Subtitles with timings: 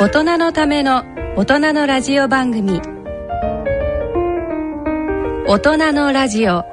[0.00, 1.04] 大人のための
[1.36, 2.80] 大人のラジオ番組。
[5.46, 6.64] 大人のラジオ。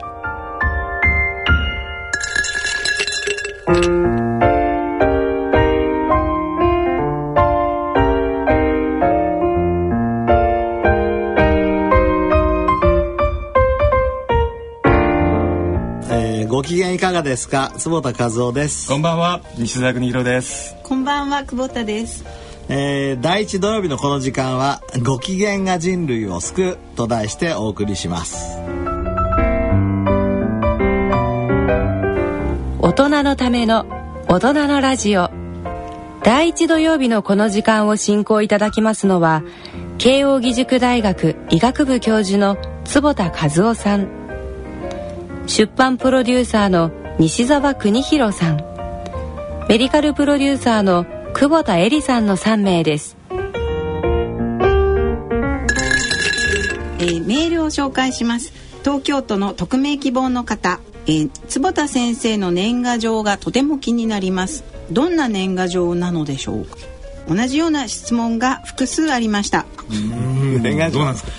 [16.63, 17.71] 機嫌いかがですか？
[17.77, 20.75] 坪田和夫です、こんばんは、西澤邦弘です。
[20.83, 22.25] こんばんは、久保田です。
[22.69, 28.59] えー第一土曜日のこの時間はご機嫌が人類を救うと題してお送りします。
[32.79, 33.85] 大人のための
[34.27, 35.29] 大人のラジオ。
[36.23, 39.43] 第一土曜日のこの時間を進行いただきますのは
[39.97, 44.09] 慶應義塾大学医学部教授の坪田和夫さん。
[45.47, 48.57] 出版プロデューサーの西澤邦弘さん。
[49.69, 51.05] メディカルプロデューサーの
[51.39, 53.15] 久保田恵里さんの3名です
[56.99, 58.51] えーメールを紹介します。
[58.83, 64.63] 東京都の匿名希望の方、えー坪田先生の年賀状がとても気になります。
[64.91, 66.77] どんな年賀状なのでしょうか？
[67.29, 69.65] 同じような質問が複数ありました。
[70.61, 71.31] 年賀状どうなんですか？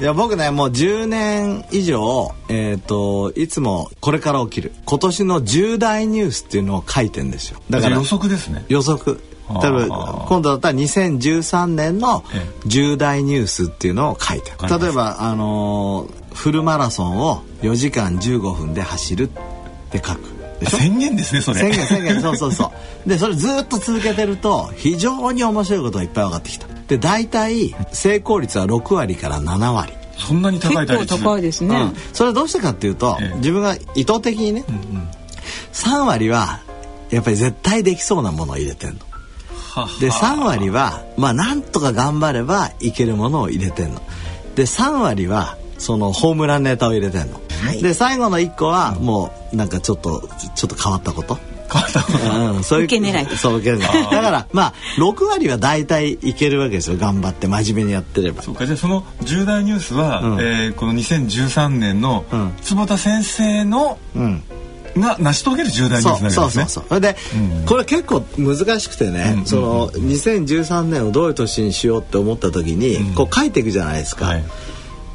[0.00, 8.64] いや僕ねもう10年以上えっ、といつもこれから起きる今年の重大ニュースっていうのを書いてんですよだから予測ですね。
[8.68, 9.60] 予測あー。
[9.60, 19.28] 多分今度だったら2013年のえ重大ニュースっていうのを書いて例えばあのーフルマラソンを4時間15分で走るっ
[19.90, 20.20] て書く。
[20.60, 20.78] でしょ？
[20.78, 21.58] 宣言ですね、それ。
[21.60, 22.20] 宣言宣言。
[22.20, 22.72] そうそうそ
[23.06, 23.08] う。
[23.08, 26.66] でそれずっと続けてると非常に面白いことがいっぱい分かってきた。
[26.86, 29.92] で大体成功率は6割から7割。
[30.16, 30.86] そんなに高い。
[30.86, 31.74] 結構高いですね。
[31.76, 33.36] うん、それはどうしてかっていうと、ええ。
[33.38, 34.64] 自分が意図的にね、
[35.72, 36.60] 3割は
[37.10, 38.98] やっぱり絶対できそうなものを入れてんの。
[39.78, 40.00] はは。
[40.00, 44.00] で3割はまあなんとか頑張ればいけるものを入れてんの。
[44.54, 47.40] で3割はそのホームランネタを入れてんの。
[47.80, 51.38] で最後の1個はもうなんかちょっとちょっと変わったこと。
[51.70, 52.52] 変わったこと。
[52.56, 54.10] うん、そういう受け狙いそう受け狙い。
[54.10, 56.96] だからまあ6割は大体いけるわけですよ。
[56.96, 58.42] 頑張って真面目にやってれば。
[58.42, 60.40] そうか、じゃあその重大ニュースは、うん。
[60.40, 62.52] えーこの2013年のうん。
[62.62, 64.42] 坪田先生のうん
[65.00, 66.68] が成し遂げる重大ニュースそうそうになるんですね。
[66.68, 67.66] そうそうで、うん。
[67.66, 73.14] これ結構難しくてね、うんその2013年をどういう年にしようって思った時に、うん。
[73.14, 74.44] こう書いていくじゃないですか、はい。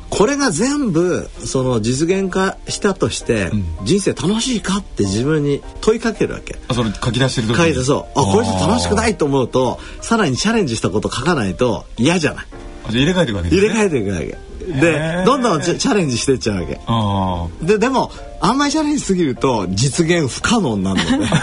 [0.10, 3.64] これが全部その実現化したとして、ん。
[3.84, 6.58] 人生楽しいかって自分に問いかけるわけ。
[6.68, 8.20] あ、それ書き出してる時書いてそう。
[8.20, 12.46] あこれじゃ楽しくないいと思うとさらにチャレンジしたこと書かないと嫌じゃない
[12.90, 13.58] 入れ替えていくわけね。
[13.58, 14.26] 入れ替えていくわけ。
[14.26, 14.28] へ
[14.80, 15.26] でー。
[15.26, 16.80] どんどんチャレンジしていっちゃうわけ。
[16.86, 18.12] あででも
[18.42, 21.26] あんまりチャレンジしすぎると実現不可能になるので。
[21.26, 21.42] あ。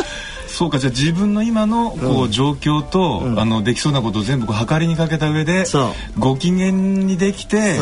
[0.60, 7.78] そうか、じゃあ自分の今のこう状況と、あのできそうなことを全部こう測りにかけた上でそう、ご機嫌にできて。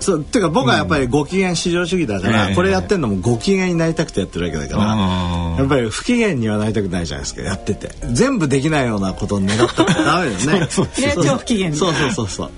[0.00, 5.56] そうていうか僕はやっぱりご機嫌至上主義だから、ええこれやってんのもご機嫌になりたくてやってるわけだから、うん。
[5.56, 7.90] やっぱり不機嫌にはなりたくないじゃないですかやってて。
[8.12, 10.66] 全部できないようなことを願ったらダメですね。
[10.70, 12.50] そうですよね超不機嫌そうそうそうそう。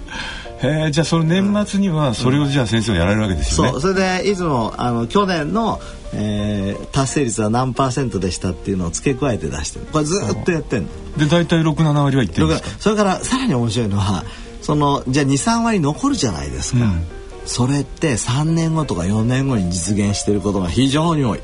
[0.62, 3.70] へえじゃあその年末にはそれをじゃあ先生はやられるわけですよね。
[3.72, 5.80] そうそれでいつもあの去年の、
[6.12, 9.86] えー達成率は何パーセントでしたっていうのを付け加えて出してる。
[9.92, 10.88] これずっとやってんの。
[11.16, 12.82] で大体六七割はいってるんだからですか？
[12.82, 14.24] それからさらに面白いのは
[14.60, 17.02] そのじゃあ23割残るじゃないですか、うん
[17.46, 21.40] それって3年後とか4年後に実現してることが非常に多い。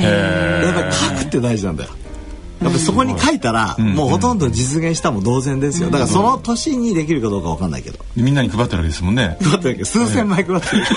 [0.00, 1.90] やっぱり書くって大事なんだよ。
[2.60, 3.94] やっぱりそこに書いたら、ん。
[3.94, 5.90] もうほとんど実現したも同然ですよ。
[5.90, 7.98] だからその年にできるかどうかわかんないけど。
[8.16, 9.36] でみんなに配ってるわけですもんね。
[9.42, 10.84] 配ってるけど数千枚配ってる。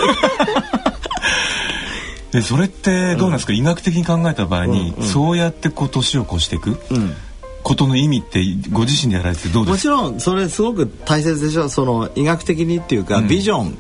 [2.31, 6.77] でそれってどうなんですか、医学的に考えた場合に、そうやってこう年を越していく
[7.63, 9.95] ことの意味ってご自身でやられてどうですか。
[9.95, 13.77] もちろんそれすごく大切でしょその医学的にっていうか、ビジョンうん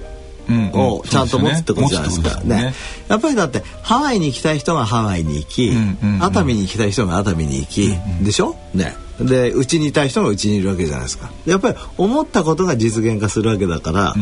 [0.73, 2.41] をちゃんと持つってことじゃないですか。
[2.41, 2.73] ねね。
[3.07, 5.71] やっぱりだってハワイに行きたい人がハワイに行き、
[6.19, 8.55] 熱海に行きたい人が熱海に行き、でしょ？
[8.73, 8.95] ね。
[9.19, 11.31] で、うちにいたい人がうちにいるわけじゃないですか。
[11.45, 14.13] やっぱり思ったことが実現化するわけだから、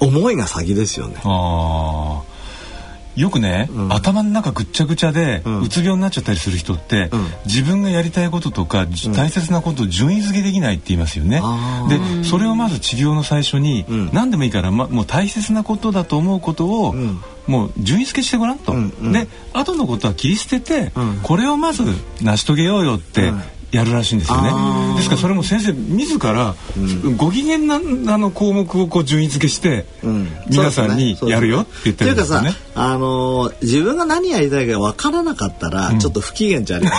[0.00, 1.16] 思いが先ですよね。
[1.24, 2.37] ああ。
[3.18, 7.10] よくね、頭の中ぐっちゃぐちゃで、うつ病になっちゃったりする人って、
[7.46, 11.40] 自分がやりたいこととか、じ大切なことを順位付けできないって言いますよね。
[11.42, 11.86] あ。
[11.88, 16.94] でそれをまず治療の最初に、何でもいいから、ま、もう大切なことだと思うことを、
[17.48, 18.72] もう順位付けしてごらんと。
[18.72, 18.94] うん。
[19.00, 19.12] うん。
[19.12, 21.20] で後のことは切り捨てて、ん。
[21.22, 21.82] これをまず
[22.22, 23.32] 成し遂げようよって。
[23.70, 24.50] やるらしいんですよね。
[24.96, 26.54] ですからそれも先生自ら、
[27.16, 27.76] ご機嫌な
[28.14, 30.28] あの項目をこう順位付けして、うん。
[30.48, 32.50] 皆さんにやるよって言ってるんですよね。
[32.50, 36.92] うかさ、あのー自分が何やりたいか分からなかったら、ちょっと不機嫌じゃありま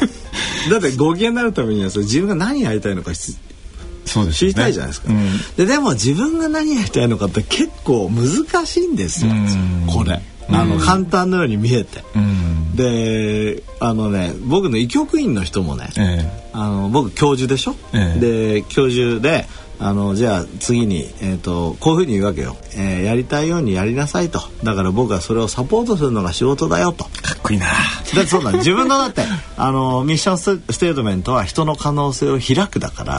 [0.00, 0.10] せん。
[0.70, 3.36] だってご機嫌になるためにはそれ自分が何やりたいのかし
[4.04, 9.32] そうです、ね、知りたいじゃないですか、うん、ででも自分が何やりたいのかって結構難しいんですよ、
[9.86, 10.20] これ。
[10.50, 19.46] あの簡単のように見えて、うん、であのね僕の医局員の人もね、えー、あの僕教授でしょ、えー、で教授で
[19.78, 24.40] あのじゃあ次に、えーと、こういうふうに言うわけよ、えー、やりたいようにやりなさいと。
[24.64, 27.04] だから僕はそれをサポートするのが仕事だよと。
[27.04, 27.66] かっこいいな。
[28.14, 29.22] だそうだ自分のだって
[29.56, 33.18] あのミッションステートメントは人の可能性を開くだから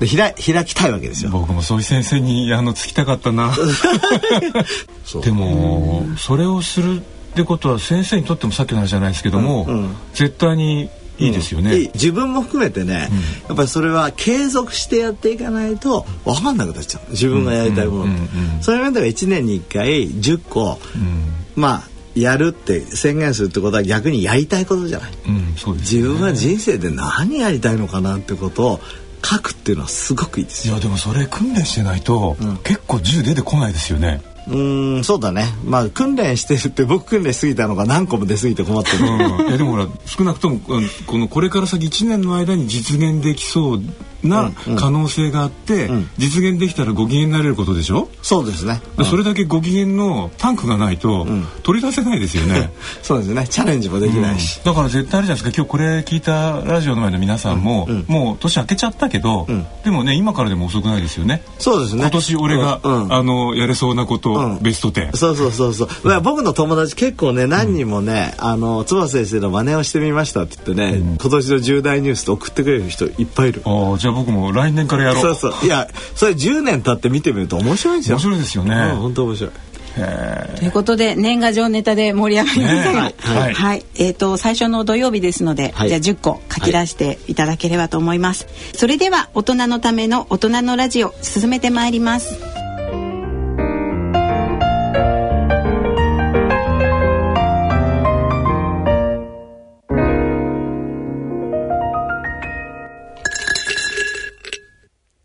[0.00, 1.30] で開開きたいわけですよ。
[1.30, 3.52] 僕もそういう先生にあのつきたかったな。
[5.22, 13.16] でもそれをするってことは先生にとってもさっきの話じゃないですけども、うんうん、絶対にいいですよね、うん、自分も含めてね、うん、
[13.48, 17.10] やっぱりそれは継続してやっていかないと分かんなくなっちゃう。
[17.10, 18.28] 自分がやりたいもの、うん、
[18.60, 20.78] そういう面では1年に1回10個、
[21.56, 28.80] まあやるって宣言するってことは逆にやりたいことじゃない、うんね、自分は人生で何やりたいのかなってことを
[29.24, 35.46] 書くっていうのはすごくいいですいやでもそれ訓練してないと、結構銃出てこないですよねうんそうだね。
[35.64, 40.60] まあ訓練してるって僕訓練しすぎたのが何個も出過ぎて困ってる、うん、いやでもほら少なくとも
[41.06, 43.80] このこれから先1年の間に実現できそう
[44.22, 45.94] な可能性があって、うん。
[45.94, 48.08] うん、実現できたらご機嫌になれることでしょ？
[48.22, 51.26] そうですね、うん、それだけご機嫌のタンクがないと、
[51.62, 52.72] 取り出せないですよね。
[53.02, 53.46] そうですね。
[53.48, 55.56] チャレンジもできないし、だから絶対あるじゃないですか。
[55.56, 59.46] 今日これ聞いたラジオの前の皆さんも、もう年明けちゃったけど、
[59.84, 61.42] でもね今からでも遅くないですよね。
[61.58, 62.02] そうですね。
[62.02, 66.20] 今年俺が、あのやれそうなこと、ベスト10そうそうそうそう。
[66.22, 73.62] 僕の友達結構ね何人もね、あの妻先生の真似をしてみましたって言ってね、今年の重大ニュースで送ってくれる人いっぱいいる。
[73.64, 75.34] ああじゃあ僕も来年からやろう。
[75.34, 75.66] そうそう。
[75.66, 78.16] いやそれ10年経って見てみると面白いですよ。
[78.16, 78.74] 面白いですよね。
[78.92, 79.50] 本当面白い。
[80.56, 82.92] ということで年賀状ネタで盛り上がりました。
[82.92, 92.57] が、ね、はい、はい、えっ、ー、と最初の土曜日ですので、はい、じゃあ10個書き出していただければと思います、はい、それでは大人のための大人のラジオ進めてまいります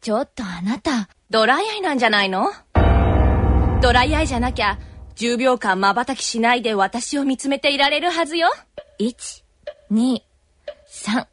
[0.04, 2.52] ちょっとあなた、ドライアイなんじゃないの？
[3.82, 4.78] ドライアイじゃなきゃ、
[5.16, 8.52] 10秒間瞬きしないで私を見つめていられるはずよ。
[9.00, 9.44] 1、
[9.94, 10.22] 2、
[10.90, 11.26] 3、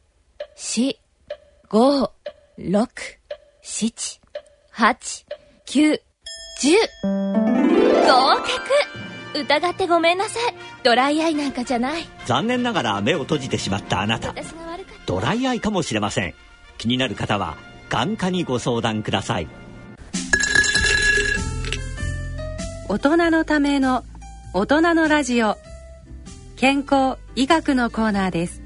[0.55, 0.95] 4、
[1.69, 2.09] 5、
[2.59, 2.87] 6、
[3.61, 4.21] 7、
[4.73, 5.25] 8、
[5.65, 6.01] 9、
[6.61, 6.75] 10。
[8.05, 8.37] 合
[9.33, 10.53] 格疑ってごめんなさい。
[10.83, 12.03] ドライアイなんかじゃない。
[12.25, 14.33] 残念ながら目を閉じてしまったあなた。
[15.05, 16.33] ドライアイかもしれません。
[16.77, 17.57] 気になる方は
[17.91, 19.49] 眼科にご相談ください。
[22.87, 24.05] 大人のための
[24.53, 25.57] 大人のラジオ。
[26.55, 28.61] 健康医学のコーナーです。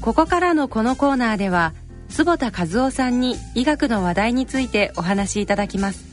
[0.00, 1.72] ここからのこのコーナーでは
[2.08, 6.11] 坪田和夫さんに医学の話題についてお話しいただきます。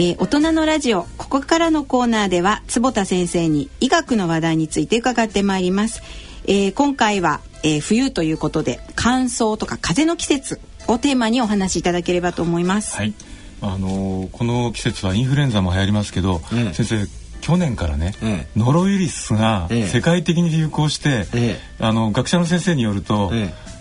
[0.00, 6.00] えー、大人のラジオここからのコーナーでは坪田先生に医学の話題について伺ってまいります、
[6.46, 10.58] えー、今回は、えー、冬ということで乾燥とか風の季節
[10.88, 12.96] をテーマにお話しいただければと思います。
[12.96, 13.12] はい。
[13.60, 17.06] あのー、この季節はインフルエンザも流行りますけど、うん、先生
[17.42, 23.32] 去年からね、ええ、ノロウイルスが世界的に流行して、え、あの学者の先生によると、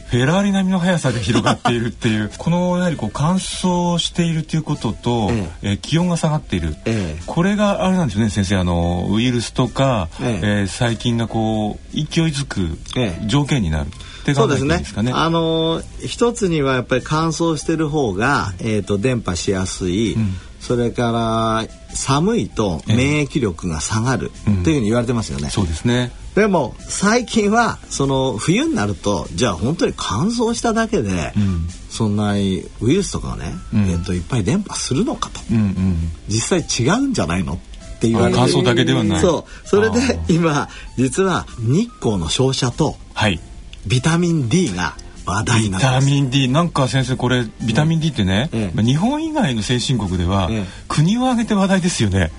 [0.09, 12.79] フェラーリ並みの速さで広がっているっていう このやはりこう乾燥しているということと、えええ気温が下がっている、ええ、これがあれなんですよね先生あのウイルスとか、えええー、細菌がこう勢いづく
[13.27, 13.91] 条件になる。
[14.25, 14.83] ええ、そうですね。
[15.13, 20.13] あの一つにはやっぱり乾燥してる方がえっ、ー、と伝播しやすい。
[20.13, 24.29] うんそれから寒いと免疫力が下がる
[24.63, 25.45] というふうに言われてますよね。
[25.45, 26.11] うん、そうですね。
[26.35, 37.57] でも最近はその冬になるとじゃあ本当に乾燥しただけで、うん、そんなウイルスとかね、うん、えっといっぱい伝播するのかと、うんうん、実際違うんじゃないのっ
[37.99, 39.19] て言われて乾燥だけではない。
[39.19, 39.67] そう。
[39.67, 43.39] それで今実は日光の照射と、はい、
[43.87, 44.95] ビタミン D が
[45.25, 52.31] 話題ビタミン D なんか先生これビタミン D ってね、ええ、日本以外の先進国では、え、国を挙げて話題ですよね。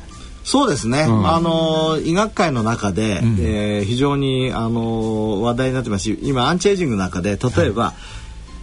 [0.50, 7.94] そうですね、うん、あの医学界の中で、うん、えー、非常にあの話題になってますし今アンチエイジングの中で例えば、は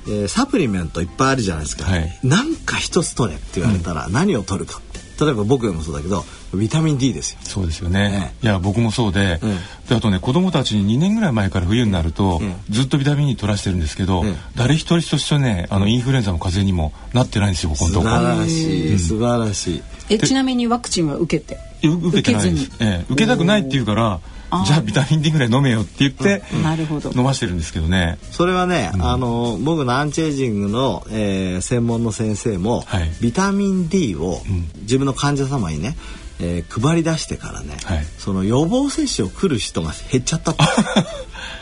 [0.05, 4.81] い、えー、サプリメントいっぱいあるじゃないですか、はい、なんか一つ取れって言われたら何を取るか
[5.19, 7.39] 例えば僕でもそうだけどビタミン D ですよ。
[7.43, 9.39] そうですよね、ね、いや僕もそうで。
[9.41, 9.55] うん、
[9.89, 19.83] であとね子供たちに2年ぐらい前から冬になると、うん、ずっとビタミン D 取らしてるんですけど、うん、誰一人としてねあのインフルエンザも風邪にもなってないんですよここのとこ素晴らしい、素晴らしい。
[20.09, 21.59] えちなみにワクチンは受けて？
[21.81, 24.19] 受けてないです、ええ、受けたくないっていうから
[24.65, 27.11] じゃあビタミン D ぐらい飲めよって言って、なるほど。
[27.13, 28.17] 飲ましてるんですけどね。
[28.31, 34.41] それはね、あの僕のアンチエイジングの、えー、専門の先生も、はい、ビタミン D を
[34.81, 35.97] 自分の患者様にね、
[36.39, 41.05] えー、配り出してからね、はい、その予防接種を来る人が減っちゃった だか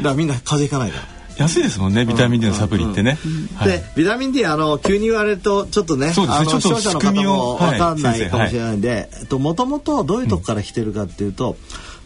[0.02, 1.16] らみんな風邪ひかないから。
[1.38, 3.18] 安いですもんねビタミン D のサプリってね。
[3.64, 6.46] でビタミン D あの急に言われるとちょっとねそうですね。
[6.46, 11.58] 視聴者の方も分かんないかもしれないんでもともとどういうとこから来てるかっていうと、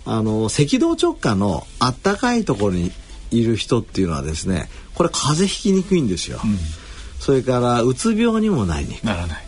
[0.06, 2.91] あの赤道直下のあったかいところに
[3.32, 6.39] いる人っていうのはですねこれ風邪ひきにくいんですよ。
[7.20, 9.06] それからうつ病にもなりにくい。
[9.06, 9.44] ならない。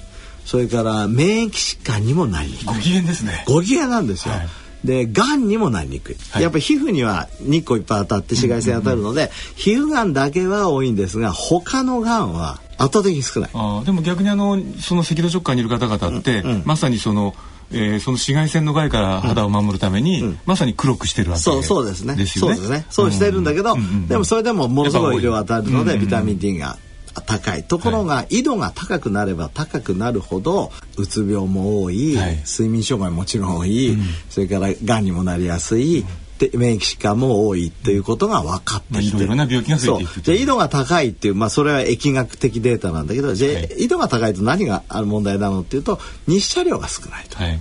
[0.45, 2.65] それから免疫疾患にもなりにくい。
[2.65, 3.45] ご機嫌ですね。
[3.47, 4.33] ご機嫌なんですよ。
[4.35, 4.47] はい
[4.83, 17.35] でがんにもなりにくい、はい、やっぱり皮膚には日光いっぱい当たって紫外線当たるので、皮膚がんだけは多いんですが他のがんは圧倒的に少ないあでも逆にあのその赤道直下にいる方々って、うんうん、まさにその
[17.73, 22.13] えー、その紫外線の害から肌を守るために、うん、まさに黒くしてるわけそうそうですね。
[22.25, 22.85] そうですね。
[22.89, 26.77] そうしてるんだけど、うん、でもそれでもものすごい量当たるので、ビタミン D が
[27.25, 27.63] 高い。
[27.63, 36.05] ところが、緯度が高くなれば高くなるほどうつ病も多い、はい、睡眠障害もちろん多い、うん、それからがんにもなりやすい、
[36.41, 47.37] で免疫疾患も多いっていうことが分かってきて、まあ、いろいろな病気が増えていく緯度が高いっていうまあそれは疫学的データなんだけどじゃあ、はい、緯度が高いと何がある問題なのっていうと日射量が少ないと。
[47.37, 47.59] はい、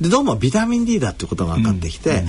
[0.00, 2.24] でどうもビタミン D だってことが分かってきて、うんうん、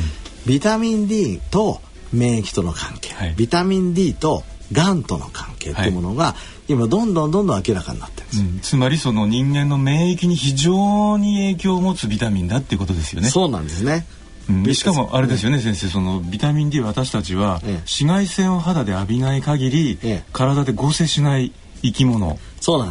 [0.48, 1.80] ビタミン D と
[2.12, 6.36] 免疫との関係、はい、ビタミン D とがんとの関係っていうものが、
[6.68, 13.30] 今どんどんどんどん明らかになってるんです、うん、つまりその人間の免疫に非常に影響を持つビタミンだっていうことですよね。
[13.30, 14.06] そうなんですね。
[14.50, 15.88] うん、しかもあれですよね、先生。
[15.88, 20.00] そのビタミン D 私たちは紫外線を肌で浴びない限り、
[20.34, 21.51] 体で合成しない
[21.84, 22.39] 生き物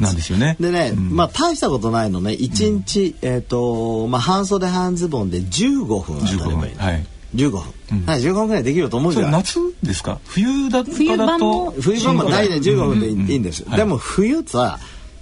[0.00, 0.30] なんです。
[0.32, 0.56] よね。
[0.60, 2.32] でね、うん、まあ大したことないのね。
[2.32, 6.75] 1日、うん、えっ、ー、とまあ半袖半ズボンで15分当たればいい。
[6.76, 7.06] はい。
[7.34, 9.32] 15分、うん、はい15分ぐらいできると思うじゃない？
[9.32, 10.20] 夏ですか？
[10.25, 13.72] 冬だ冬だと冬場も大体15分でいいんです、うん。
[13.72, 14.78] うん、でも冬さ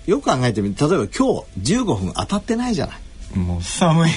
[0.07, 3.39] よく考えてみて例えば今日15分当たってないじゃない。
[3.39, 4.11] もう寒い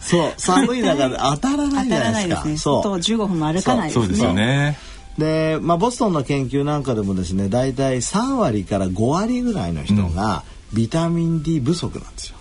[0.00, 2.48] そう寒い中で 当たらないじゃないですか。
[2.48, 2.82] ね、そう。
[2.82, 4.04] 15分も歩かないですね。
[4.06, 4.78] そうですよね。
[5.18, 12.36] で、まあ、ボストンの研究なんかでもですね大体3割から5割ぐらいの人がビタミン D 不足なんですよ。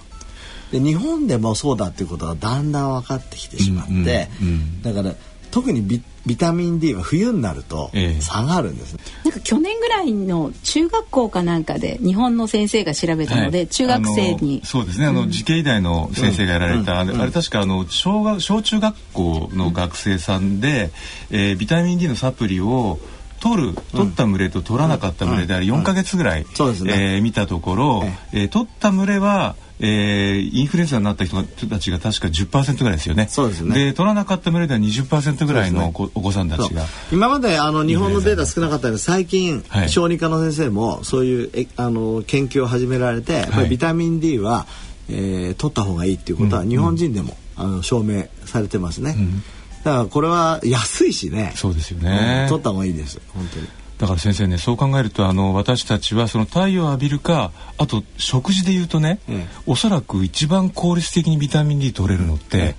[0.71, 5.15] で日本でもそうだっていうことがだんだん分かってきてしまって、うんうんうん、だから
[5.49, 14.61] 特にビビタミン D は冬になると下がるんですね、ええ、なんか去年ぐらいの中学校かなんかで日本の先生が調べたので、はい、中学生に。
[14.63, 15.07] そうですね。
[15.07, 20.91] あの、うん、慈恵医大の先生がやられた、うん、あれ確かあの小学小中学校の学生さんで、
[21.31, 22.99] うん、えー、ビタミン D のサプリを
[23.39, 28.03] 取る取った群れと取らなかった群れであれ4か月ぐらい、うんうん、えー、見たところ、
[28.33, 33.27] えー、取った群れはえー、インフルエンザになった人たちが確か10%ぐらいですよね。
[33.29, 33.75] そうですね。
[33.75, 36.85] で取らなかった群れでは20%ぐらいの、ね、お子さんたちが。
[37.11, 44.65] 今まであの日本のデータ少なかったので最近、はい、小児科の先生もそういうえあの研究を始められて、ビタミン D は、
[45.09, 49.15] えー、取った方がいいっていうことは日本人でも、うん、あの証明されてますね。
[49.15, 49.43] うん、
[49.83, 51.53] だからこれは安いしね。
[51.55, 52.41] そうですよね。
[52.43, 53.67] うん、取った方がいいです本当に。
[53.97, 62.75] だから先生ねそう考えるとあの私たちはその太陽を浴びるかあと食事で言うとね、うん、おそらく一番効率的にビタミン D 取れるのって、うん、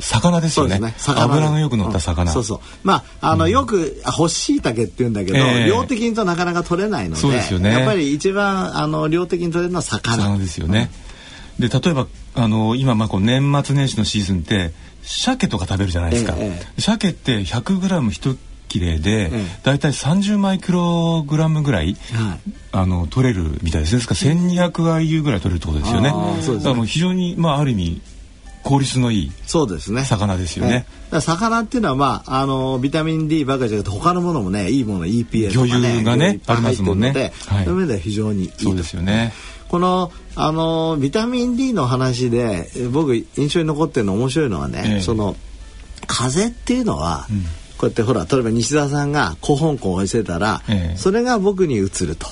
[0.00, 2.60] 魚ですよね、ね、油のよく乗った魚、うん、そうそう。
[2.82, 7.72] まああの、よく干し椎茸って言うんだけど、えー、量的にとなかなか取れないのでそうですよね。
[7.72, 10.24] やっぱり一番あの量的に取れるのは魚。
[10.24, 10.90] 魚ですよね、
[11.58, 14.72] で例えばあの今まあこう年末年始のシーズンって
[15.02, 18.36] 鮭とか食べるじゃないですか、ええ、鮭って 100g
[18.68, 19.30] 一綺麗で、
[19.62, 21.96] だいたい30マイクログラムぐらい、
[22.70, 23.96] あの取れるみたいです。
[23.96, 26.10] ですから1200 IU ぐらい取れるってことですよね。
[26.10, 28.02] だからもう非常にまあある意味
[28.62, 30.04] 効率のいいそうですね。
[30.04, 30.84] 魚ですよね。
[31.10, 37.32] 魚っていうのはまああのビタミン D ばかりじゃなくて他のものもねいいもの EPA とかね魚油がねありますもんね。
[37.46, 39.32] はい、そういう意味では非常にいいそうですよね。
[39.68, 45.36] このあのビタミン D の話で僕印象に残ってるの面白いのはね、ええ、その
[46.06, 47.44] 風邪っていうのは、うん
[47.78, 52.26] こうやってほら例えば西澤さんが古香港を見せたら、えそれが僕に移ると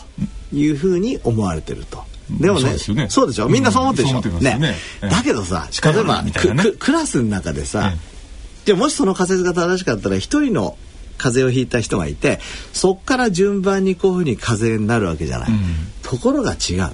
[0.53, 2.05] いうふうに思われてると。
[2.29, 3.07] でもね、そうね。
[3.09, 3.49] そうでしょ？
[3.49, 6.33] みんなそう思ってるでしょ、うん、ね、ね、だけどさ例えば、ね、
[6.79, 7.99] クラスの中でさ、え
[8.65, 10.77] じゃあもしその仮説が正しかったら一人の
[11.19, 12.41] 風邪をひいた人がいて
[12.73, 15.59] そっから順番にこういうふうに風邪になるわけじゃない、うん、
[16.03, 16.93] ところが違う。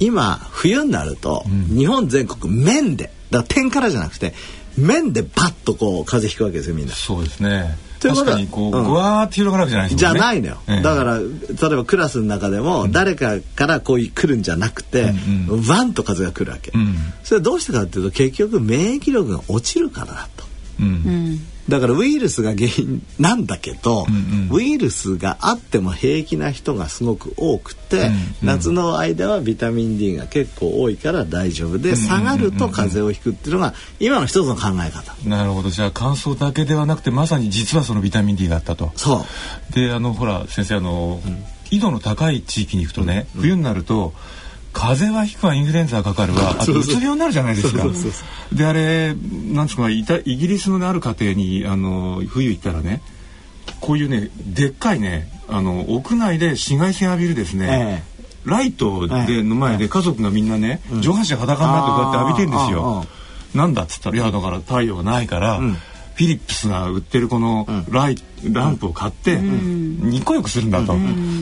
[0.00, 3.12] 今冬になると、うん、日本全国面で。
[3.30, 4.34] だから点からじゃなくて
[4.76, 6.92] 面でパッとこう風邪ひくわけですよみんな。
[6.92, 7.76] そうですね。
[8.00, 9.98] 確かにこう、ぐわーって広がるわけじゃないですね。
[9.98, 10.58] じゃないのよ。
[10.68, 15.14] ええ、だから例えばクラスの中でも誰かからこう来るんじゃなくて、
[15.48, 20.44] うん、ワンと風が来るわけ、うん、それはどうしてかっていうと結局免疫力が落ちるからだと。
[20.80, 35.14] うんだからウイルスが原因なんだけど、うんうん、ウイルスがあっても平気な人がすごく多くて、うんうん、夏の間はビタミン D が結構多いから大丈夫で、下がると風邪をひくっていうのが今の一つの考え方。
[35.28, 35.70] なるほど。
[35.70, 38.92] じゃあ乾燥だけではなくてまさに実はそのビタミン D があったと。
[38.96, 39.24] そ
[39.70, 39.72] う。
[39.74, 44.12] であのほら先生あの、うん、緯度の高い地域に行くとね、うん、冬になると
[44.74, 46.56] 風邪はひくわインフルエンザがかかるわ。
[46.58, 47.84] あとうつ病になるじゃないですか。
[48.52, 53.00] であれなんですかイギリスの、ね、ある家庭にあの冬行ったらね
[53.80, 58.02] こういうねでっかいねあの屋内で紫外線浴びるですね、
[58.46, 63.06] ええ、ライトでの前で家族がみんなね、え、上半身裸になってこうやって浴びてんですよ。
[63.54, 70.94] なんだっつったらいやだから太陽がないから、ィリップスが売ってるこのライ、うん、ランプを買って、うん、日光浴するんだと、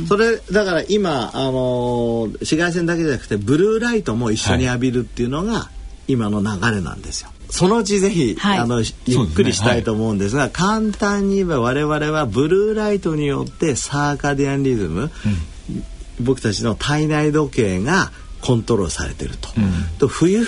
[0.08, 5.70] それだから今あのー、紫外線だけじゃなくてブルーライトも一緒に浴びるっていうのが、
[6.08, 7.30] 今の流れなんですよ。
[7.50, 10.64] そのうちぜひ、はい、あのゆっくりしたいと思うんですが、すね。
[10.64, 15.10] はい、簡単に言えば我々はブルーライトによってサーカディアンリズム、
[16.18, 18.10] うん、僕たちの体内時計が
[18.40, 19.50] コントロールされてると。
[19.56, 20.44] うん、と冬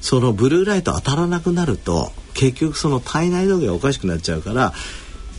[0.00, 4.72] そのブルーライト当たらなくなると結局その体内時計がおかしくなっちゃうから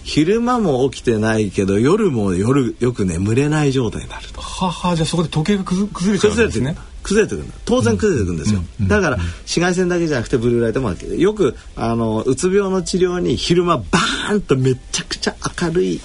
[0.03, 4.41] 昼間も起きてないけど夜も夜よく眠れない状態になると。
[4.41, 6.75] ははじゃあそこで時計が崩れちゃうんですね。
[7.01, 7.47] 崩れてくる。
[7.63, 16.01] 当然崩れてくるんですよ、うん、だから紫外線だけじゃなくてブルーライトもよくあのうつ病の治療に昼間バーンとめちゃくちゃ明るい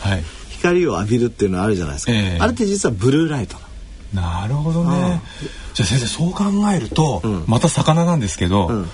[0.50, 3.56] 光を浴びるっていうのはあるじゃないですか、はい、あれって実はブルーライト
[4.12, 5.20] なるほどね。
[5.74, 8.86] じゃあ先生そう考えると、うん、また魚なんですけど、うん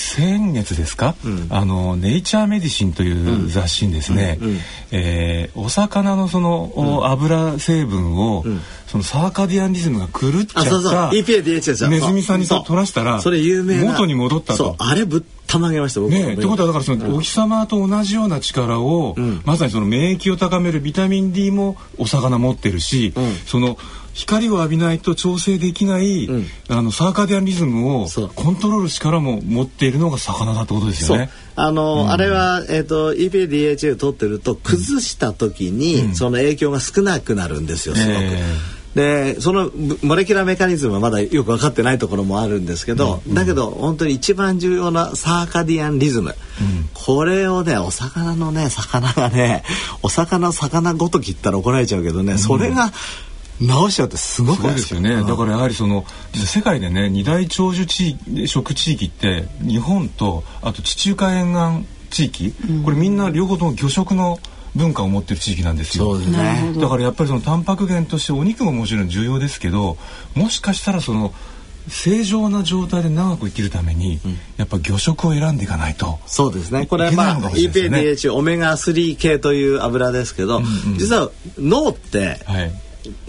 [0.00, 4.58] 先月ですか、うん、あのネイチャーメディシンという雑誌にですね、うんうん、
[4.92, 11.10] えー、お魚のその、うん、油成分を、うん、そのサーカディアンリズムが狂っちゃった
[11.88, 14.76] ネズミさんに取らしたらそれ有名元に戻ったと。
[14.78, 16.12] あれぶったまげました僕。
[16.12, 23.12] ねってことはだからそのお日様と同じような力を、まさにその免疫を高めるビタミン D もお魚持ってるし、
[23.46, 23.78] その
[24.18, 31.30] 光を浴びないと調整できない、うん、あのサーカディアンリズムをコントロール力も持っているのが魚だってことですよね。
[31.54, 38.18] あの、うん、あれは、えっ、ー、と EPA-DHA を取ってると崩した時に、うん、その影響が少なくなるんですよすごく。
[38.20, 39.70] えーでその
[40.02, 49.62] モレキュラーメカニズムはまだよく分かってないところもあるんですけど、うん、だけど本当に一番重要なサーカディアンリズム、うん、これをねお魚のね魚がね
[50.02, 52.90] お魚魚ごときったら怒られちゃうけどね、うん、それが
[53.60, 58.16] 直しちゃってすごくないですよね、だからやはりその世界でね二大長寿地
[58.46, 64.38] 食地域って日本とあと地中海沿岸地域、これみんな両方とも魚食の
[64.76, 66.18] 文化を持ってる地域なんですよ。
[66.18, 69.96] すね、だからやっぱりそのタンパク源としてお肉ももちろん重要ですけど
[70.34, 71.34] もしかしたらその
[71.88, 76.86] 正常な状態で長く生きるために、うん、やっぱ魚食を選んでいかないとそうですね。
[76.86, 82.72] これはまあ EPADH オメガ3系という油ですけど、うんうん、実は脳って、はい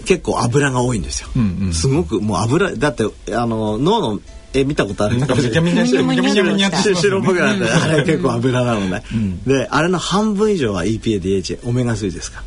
[0.04, 3.04] 結構油が多いんですよ、うんうん、すごくもう油だって
[3.34, 4.20] あの脳の
[4.52, 5.16] え見たことある。
[5.18, 12.42] なんかめちゃめちゃ白っぽくなって あれ結構油なのね、うん、であれの半分以上は EPA-DHA オメガ3ですか。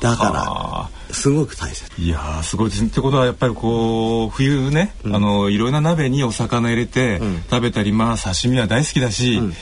[0.00, 2.00] だからすごく大切。
[2.00, 2.88] いやすごいですね。
[2.88, 7.20] ってことはやっぱりこう冬ね、うん、あのいろんな鍋にお魚入れて
[7.50, 9.52] 食べたり、まあ刺身は大好きだし、うん、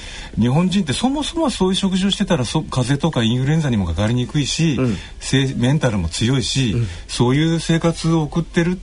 [0.41, 4.97] 日本人ってそもそもそういう食事をしてたらそ風邪とかインフルエンザにもかかりにくいし、うん、
[5.61, 6.75] メンタルも強いし、
[7.09, 8.77] そういう生活を送ってるっ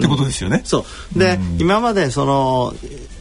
[0.00, 0.62] てことですよね。
[0.64, 1.18] そう。
[1.18, 2.74] で、今までその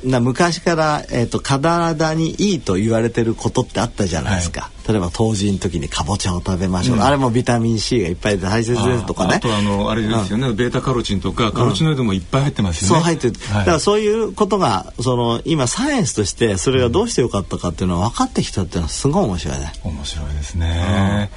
[0.04, 9.36] な昔から、えーと、体にいいと言われてることってあったじゃないですか、はい、例えば冬至の時にかぼちゃを食べましょう、うん、あれもビタミン C がいっぱい大切ですとかね。
[9.36, 19.74] あとあのあれですよね、うん、ベータカロチンとかカロチノイドもいっぱい入ってますよね、そう入ってる、はい、だからそういうことがその今サイエンスとしてそれがどうしてよかったかっていうのは分かってきたっていうのはすごい面白いね。
[19.84, 21.30] 面白いですね、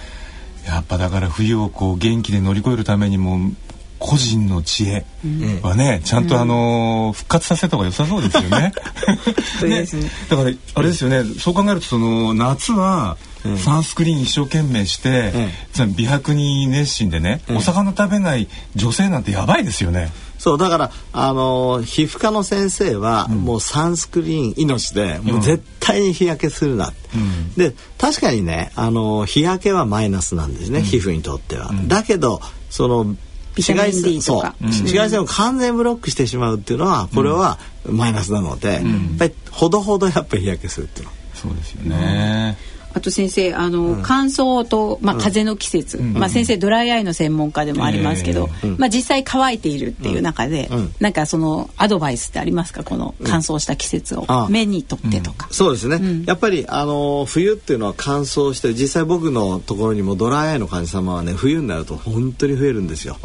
[0.67, 3.51] やっぱだから冬をこう元気で乗り越えるためにも
[4.03, 5.05] 個人の知恵
[5.63, 8.73] はね、ちゃんとあの復活させた方が良さそうですよね。
[9.63, 9.87] ね。
[10.29, 11.23] だからあれですよね。
[11.39, 13.17] そう考えるとその夏は
[13.57, 15.33] サンスクリーン一生懸命して、
[15.97, 20.11] 美白に熱心でね、お魚食べない女性なんてやばいですよね。
[20.43, 31.71] そうだからあの皮膚科の先生は、もうサンスクリーン命で、もう絶対に日焼けするな、うん、で確かにねあの日焼けはマイナスなんですね、皮膚にとっては。
[31.87, 33.15] だけどその
[33.57, 34.65] 紫外線そう。
[34.65, 38.83] 紫外線を完全ブロックしてしまうっていうのはこれはマイナスなので、やっ
[39.19, 41.13] ぱりほどほどやっぱり日焼けするっていうの。
[41.35, 42.57] そうですよね、
[42.95, 52.85] あと先生あの、うん、乾燥と、まあ、風の季節、うん、まあ、先生ドライアイの専門家でもありますけど、えー、まあ、実際乾いているっていう中で、うん、なんかそのアドバイスってありますか？
[52.85, 63.19] この乾燥した季節を、目にとってとか、そうですね、やっぱりあの冬っていうのは乾燥して実際僕のところにもドライアイの患者様はね冬になると本当に増えるんですよ。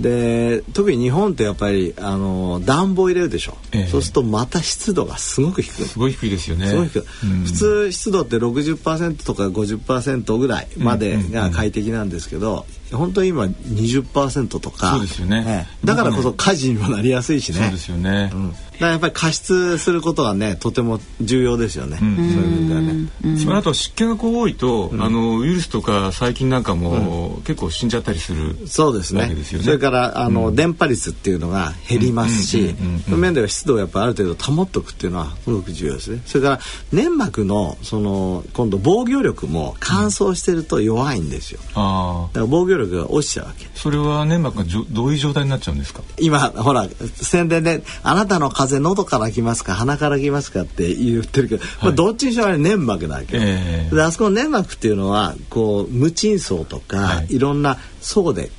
[0.00, 5.84] で特に日本ってやっぱりあの暖房入れるでしょ、えー、そうするとまた湿度がすごく低い。
[5.84, 6.66] すごい低いですよね。
[6.66, 7.02] すごい低い、
[7.44, 8.75] 普通湿度って60%
[9.24, 14.92] とか50%ぐらいまでが快適なんですけど、本当に今20%とか。
[14.92, 17.58] そうですよね、だからこそ火事にもなりやすいしね。
[17.58, 32.74] そうですよね、うん、だからやっぱり加湿することはねとても重要ですよね、うん、そういう意味ではね、それあと湿気がこう多いと、あのウイルスとか細菌なんかも、結構死んじゃったりするそうですね、ね、それからあの、電波率っていうのが減りますし
[33.06, 36.22] そういう面では湿度をやっぱある程度保っておくっていうのはすごく重要ですね。
[36.26, 36.60] それから
[36.92, 58.50] 粘膜のその今度防御力も乾燥してると弱いんですよ、だから防御力が落ちちゃうわけそれは粘膜がじょどういう状態になっちゃうんですか今ほら宣伝で「あなたの風邪喉から来ますか鼻から来ますか?」って言ってるけど、はい、まあ、どっちにしろ粘膜だけど、えー、であそこの粘膜っていうのはこう無鎮層とか、はい、いろんな層で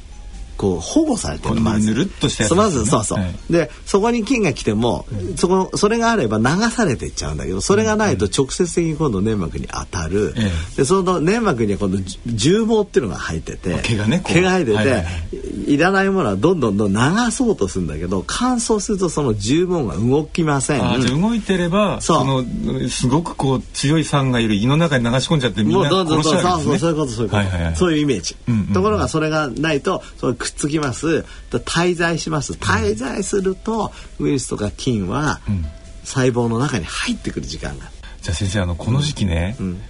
[0.57, 1.87] こう保護されてるまず。
[1.87, 5.05] ぬるっとしたまずそうそう、はい、でそこに菌が来ても、
[5.37, 10.33] そこそれがあれば流されていっちゃうんだけどそれがないと直接的に今度粘膜に当たる、
[10.75, 15.77] でその粘膜には今度重毛っていうのが入ってて毛がね毛が入ってて、はいはい、い。
[15.77, 16.99] らないものはどんどんどん流
[17.31, 21.21] そうとするんだけど乾燥するとその重毛が動きません。
[21.21, 22.43] 動いてればその
[22.89, 26.79] すごくこう強い酸がいる胃の中に流し込んじゃってみんな殺しちゃうんですね。
[26.79, 31.25] そういうことそういうこと、はいはいはい、そういうイメージ、うんうんうん、ところがそれがないとそくっつきます。
[31.51, 32.53] 滞在します。
[32.53, 35.41] 滞在するとウイルスとか菌は
[36.03, 37.85] 細胞の中に入ってくる時間が。
[38.21, 39.65] じゃあ先生あのこの時期ね、うん。
[39.67, 39.81] うん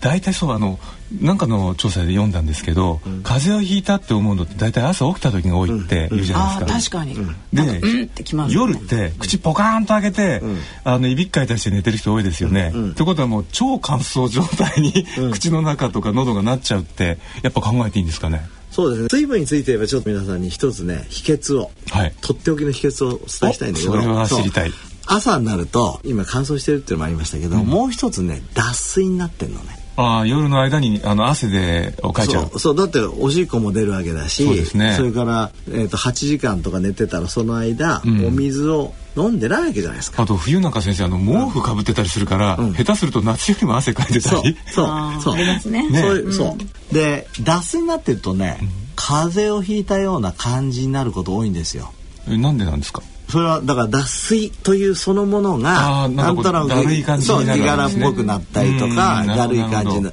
[0.00, 0.78] 大体そうあの
[1.20, 6.98] なんかの調査で読んだんですけど、うん、風邪をひいたって思うのって大体朝起きた時が多いって言うじゃないですか。
[6.98, 7.36] うん、確かに。
[7.52, 10.42] で、うん、夜って口ポカーンと開けて、
[10.84, 12.72] あのいびっかいたして寝てる人多いですよね。
[12.90, 18.48] ってことはもう超乾燥状態に 口の中とか喉がなっちゃうってやっぱ考えていいんですかね？
[18.78, 19.08] そうですね。
[19.10, 23.90] 水分について言えばちょっと皆さんに一つね秘訣を、はい、とっておきの秘訣をお伝えしたいんだけど。
[23.90, 24.72] それは知りたい。
[25.04, 32.58] 朝になると今乾燥してるっていうのもありましたけど、うん、もう一つね脱水になってんのねあ夜の間にあの汗でかいちゃう。
[32.60, 40.22] そうだっておしっこも出るわけだしそう、ね、それから、えーと、8時間とか寝てたらその間、うん、お水を飲んでないわけじゃないですか。
[40.22, 44.56] あと冬なんか先生あの毛布かぶってたりするから、うん、下手すると夏よりも汗かいてたり。
[44.66, 45.34] そうそう。
[45.34, 45.90] ありますね。
[45.90, 46.56] ねそう,、そ
[46.90, 48.60] うで脱水になってるとね、
[48.94, 51.92] 風邪をひいたような感じになること多いんですよ。
[52.28, 53.02] えなんでなんですか？
[53.28, 60.10] それはだから脱水というそのものがなんとなくだるい感じになる、ね、柄っぽくなったりとかだるい感じに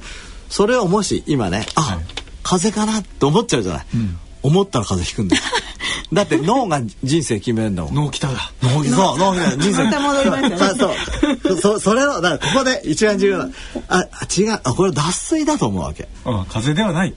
[0.48, 2.04] それをもし今ねあ、はい、
[2.42, 5.42] 風邪かなって思っちゃうじゃない、うん、思ったら風邪ひくんだよ。
[6.12, 8.28] だって脳が人生決めるんだもん脳きた。
[8.28, 9.56] だ脳そう脳が。
[9.56, 9.84] 人生。
[9.98, 10.78] 戻りましたね。
[10.78, 13.48] そうそそれのだからここで一番重要な。
[13.88, 14.06] あ
[14.38, 14.52] 違う。
[14.52, 17.14] あこれ脱水だと思うわけ、うん、風邪ではない。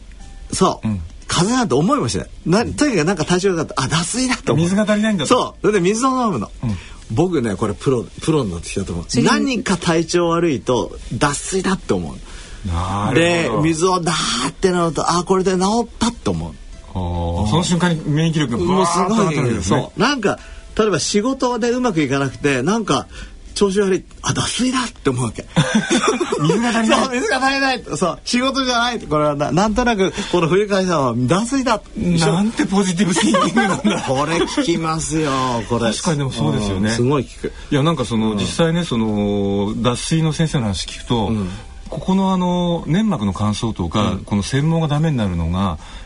[0.52, 2.30] そう、うん風邪なんて思いもしない。
[2.46, 3.84] なとにかくなんか体調がかった。
[3.84, 4.66] あ脱水だと思う。
[4.66, 5.62] 水が足りないんだそう。
[5.62, 6.76] それで水を飲むの、うん、
[7.12, 16.54] 僕ねこれプロプロになってきたと思う何か体調悪いと脱水だって思うで水をダーってなるとあこれで治ったって思う。
[16.92, 20.00] その瞬間に免疫力がもうすごい、ね、そう。
[20.00, 20.40] なんか
[20.78, 23.08] 例えば仕事でうまくいかなくてなんか
[23.56, 24.04] 調子悪い。
[24.22, 25.46] あ脱水だって思うわけ。
[26.42, 27.04] 水が足りない。
[27.04, 27.84] そう水が足りない。
[27.96, 31.82] そう仕事じゃないこれはななんとなくこの冬会社は脱水だ。
[31.98, 34.02] なんてポジティブシンキングなんだ。
[34.08, 35.32] これ聞きますよ
[35.70, 35.92] これ。
[35.92, 36.92] 確かにでもそうですよね。
[36.92, 37.54] すごい聞く。
[37.72, 41.50] いやなんかその、うん、実際ねその脱水の先生の話聞くと、うん、
[41.90, 45.99] ここのあの粘膜の乾燥とか、うん、この繊毛がダメになるのが結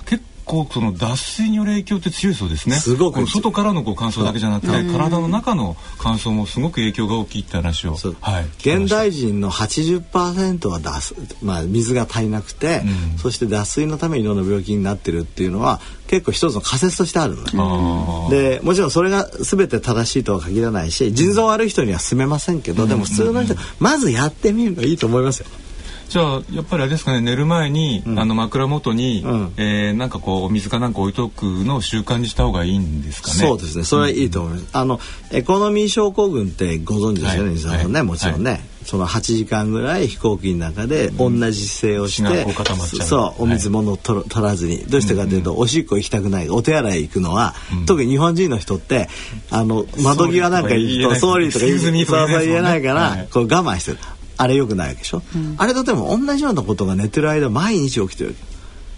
[0.45, 2.75] 構その脱水による影響って強いそうですね。
[2.75, 7.95] すごく外からのこう乾燥だけじゃなくて、体の中の乾燥もすごく影響が大きいって話を。
[8.21, 8.45] はい。
[8.57, 12.81] 現代人の80%は脱まあ水が足りなくて、
[13.13, 18.37] うん、そして脱水のためにいろんな病気になってるっていうのは結構一つの仮説としてあるのね。
[18.37, 25.47] でもちろんそれが全て正しいとは限らないし、腎臓悪い人には勧めませんけど、でも普通の人、まずやってみるのがいいと思いますよ。
[26.09, 33.35] じゃあやっぱりあれですかね寝る前に、うん、あの枕元に、うん、えー、なんかこうお水かなんか置いとくのを習慣にした方がいいんですかね？
[33.35, 33.83] そうですね。
[33.83, 34.61] それはいいと思います。
[34.61, 34.99] うん、あの
[35.31, 38.51] エコノミー症候群ってご存知ですよね、西、はい、さんね、もちろんね。
[38.51, 38.61] はい。
[38.83, 42.45] その8時間ぐらい飛行機の中で同じ姿勢をして、
[43.03, 44.79] そうお水もの取らずに。
[44.79, 46.49] どうしてかというと、おしっこ行きたくない。
[46.49, 49.07] お手洗い行くのは、特に日本人の人って
[49.49, 53.97] あの窓際なんか行くと総理とか言えないから、こう我慢してる。
[54.37, 58.35] あれよくないわけでしょ、うん、あれとでも同じようなことが寝てる間毎日起きてる。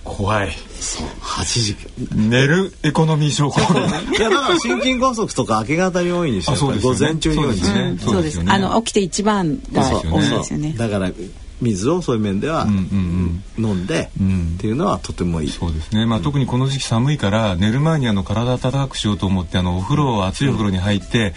[0.05, 0.51] 怖い。
[0.79, 1.75] そう8時
[2.15, 3.83] 寝るエコノミー症候群。
[4.17, 10.75] いやだから心筋梗塞とか明け方に多いんですよそうです、ね、午前中に多いんですね、そうです、ね、あの起きて一番が多いですよね。
[10.77, 11.11] だから
[11.61, 12.67] 水をそういう面では
[13.57, 15.49] 飲んでっていうのはとてもいい。
[15.49, 16.05] そうですね。
[16.05, 21.33] まあ特にこの時期寒いから寝る前にあの体温かくしようと思ってあのお風呂熱いお風呂に入って、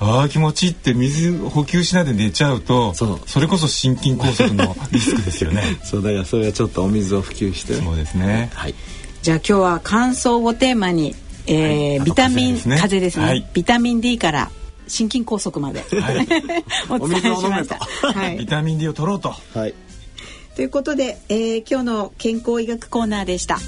[0.00, 5.62] ああ気持ちいいって水補給しないで寝ちゃうとそれこそ心筋梗塞の リスクですよね。
[5.84, 7.74] そうだからそれはちょっとお水を普及して。
[7.74, 8.50] そうですね。
[8.54, 8.74] はい。
[9.22, 11.14] じゃあ今日は乾燥をテーマに、
[11.46, 13.24] えー、ビタミン風邪ですね。
[13.24, 14.50] はい、ビタミン D から
[14.88, 16.26] 心筋梗塞まで、はい、
[16.90, 17.78] お伝えしました。
[17.78, 19.34] はい、ビタミン D を取ろうと。
[19.54, 19.74] はい。
[20.54, 23.58] ということで、えー、今日の健康医学コーナーでした。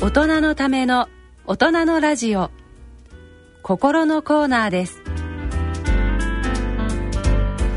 [0.00, 1.08] 大人のための
[1.46, 2.50] 大人のラジオ
[3.62, 5.02] 心のコーナーです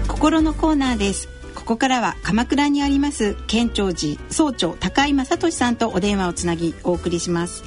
[0.07, 1.27] 心のコーナーです
[1.61, 7.63] ここからは鎌倉にあります県庁寺総長高井正俊さんとお電話をつなぎお送りします。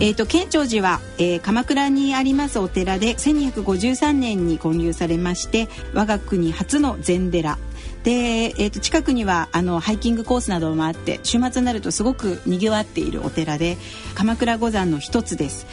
[0.00, 7.58] えーと、県庁寺は、えー、鎌倉にありますお寺で1253年に建立されまして我が国初の禅寺。
[8.04, 13.76] で、えーと、近くにはあのハイキングコースなどもあって週末になるとすごくにぎわっているお寺で
[14.14, 15.66] 鎌倉五山の一つです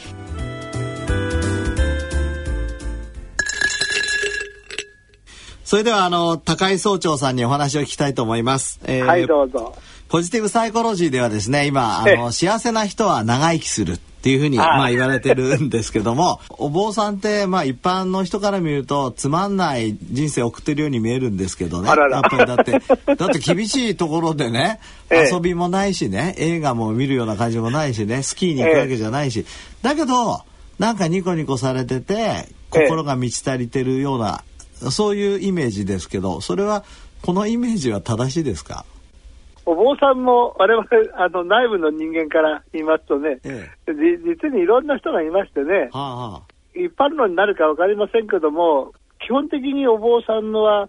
[5.70, 8.80] それではあの高井総長さんにお話を聞きたいと思います。
[8.86, 9.76] えー、はいどうぞ。
[10.08, 21.88] ポジティブサイコロジーではですね今あの幸せな人は長生きするっていうふうにまあ言われてるんですけども お坊さんってまあ一般の人から見るとつまんない人生を送ってるように見えるんですけどね。
[21.88, 21.96] やっ
[22.28, 22.72] ぱりだって
[23.14, 29.46] だって厳しいところでね遊びもないしね映画も見るような感じもないしねスキーに行くわけじゃないし。
[29.82, 30.40] だけど
[30.80, 34.42] なんかニコニコされてて心が満ち足りてるような
[34.90, 36.84] そういうイメージですけどそれは
[37.22, 38.84] このイメージは正しいですか？
[39.66, 46.42] お坊さんも我々あの内部の人間から言いますとね、ええ、実にいろんな人がいましてね、はあはあ、
[46.74, 50.88] 一般論になるか分かりませんけども基本的にお坊さんのは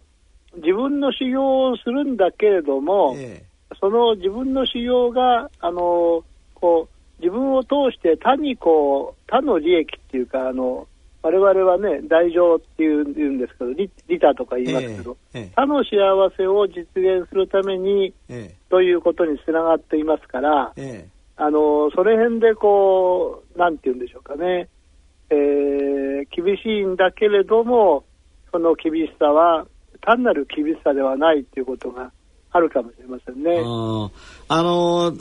[0.55, 3.43] 自分の修行をするんだけれども、え、
[3.79, 6.23] その自分の修行があの
[6.55, 10.87] こう自分を通して他にこう他の利益っていうかあの
[11.23, 20.73] 我々はね、大乗っていうんですけど、利利他とか言いますけど、えーえー、他の幸せを実現するために、えー、ということにつながっていますから、
[21.37, 24.67] あのその辺でこう、なんて言うんでしょうかね、
[25.29, 28.03] えー、厳しいんだけれども、
[28.51, 29.67] その厳しさは
[30.01, 32.11] 単なる厳しさではないということが
[32.51, 33.59] あるかもしれませんね。
[34.47, 35.13] あの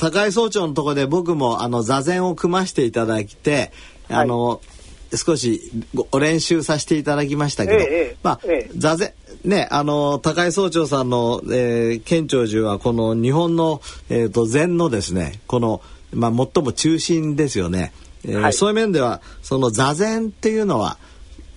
[0.00, 3.70] 高井総長のところで僕もあの座禅を組ましていただいて、
[4.10, 4.73] あの、はい
[5.16, 5.70] 少し
[6.12, 9.12] お練習させていただきましたけど、ええ、まあ、え、座禅
[9.44, 17.92] ねあの高井総長さんの、えー、県庁寺はこの日本の、えーと、禅のですねこの、まあ、最も中心ですよね、
[18.24, 20.98] えーはい、そういう面ではその座禅っていうのは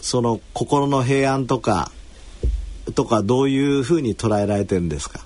[0.01, 1.91] その心の平安とか
[2.95, 5.21] とかどういうふうに捉えられてるんですか？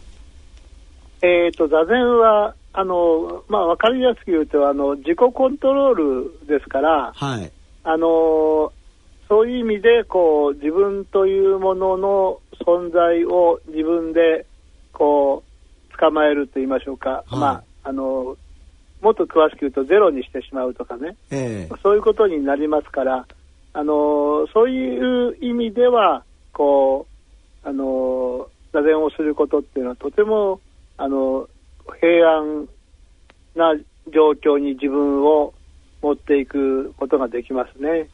[1.21, 7.51] えーと、座禅はあの、まあ、分かりやすく言うとあの自己コントロールですから、はい
[7.83, 8.71] あの
[9.27, 14.45] そういう意味でこう自分というものの存在を自分で
[14.91, 18.37] こう捕まえると言いましょうか、はい、まああの
[19.01, 23.25] もっと詳しく言うとゼロにしてしまうとかね、えー、そういうことになりますから
[23.73, 27.07] あのそういう意味ではこ
[27.63, 30.59] うあの座禅をすることっていうのはとても
[30.97, 31.47] あの
[31.99, 32.67] 平安
[33.55, 33.75] な
[34.13, 35.53] 状況に自分を
[36.01, 38.09] 持っていくことができますね。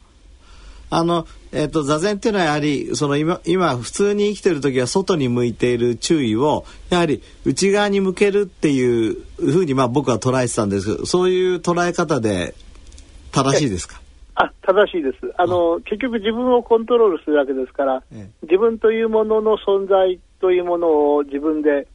[0.90, 12.54] あの、えっ、ー、と、座禅っていうのはやはり、その今、今、普通に生きてる時は外に向いている注意を、やはり内側に向けるっていうふうに、まあ僕は捉えてたんですけど、そういう捉え方で
[13.32, 14.00] 正しいですか？
[14.34, 15.18] あ、正しいです。
[15.36, 18.02] あの、結局自分をコントロールするわけですから、
[18.42, 21.86] 自分というものの存在というものを自分で、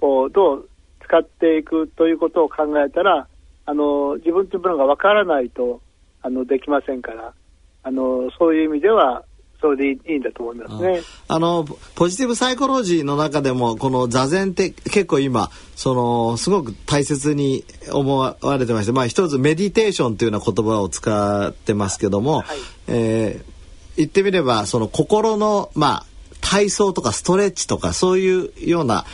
[0.00, 0.68] こう、どう
[1.02, 3.26] 使っていくということを考えたら、
[3.66, 5.80] あの自分というものが分からないと
[6.22, 7.34] あのできませんから
[7.82, 9.24] あのそういう意味では
[9.60, 11.00] それでいいんだと思いますね。
[11.28, 26.06] あのポジティブサイコロジーの中でもこの座禅って結構今そのすごく大切に思われてまして、まあ一つメディテーションというような言葉を使ってますけども、はい、えー、言ってみればその心のまあ
[26.40, 29.04] 体操とかストレッチとかそういうような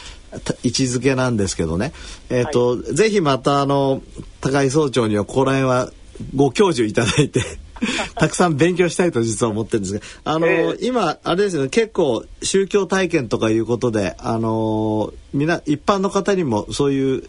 [0.63, 1.93] 位置づけなんですけどね、
[2.31, 4.03] えーと、はい、ぜひまたあの
[4.41, 5.91] 高井総長にはここら辺は
[6.35, 7.41] ご教授いただいて
[8.17, 17.25] たくさん勉強したいと実は思ってるんですがあの、えー、今あれですよね結構宗教体験とかいうことであのみな一般の方にもそういう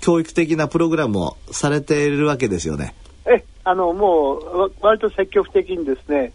[0.00, 2.94] 教育的なプログラムをされているわけですよね。
[3.26, 6.32] えあのもう割と積極的にですね。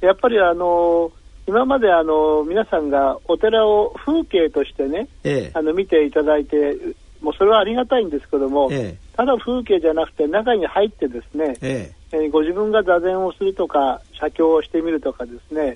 [0.00, 1.12] やっぱりあの
[1.46, 6.76] 今まであの皆さんがお寺を風景としてね、ええ、あの見ていただいて
[7.20, 12.28] もうそれはありがたいんですけども、え、ただ風景じゃなくて中に入ってですね、ええ。
[12.28, 15.74] ご自分が座禅をするとか写経をしてみるとかですね、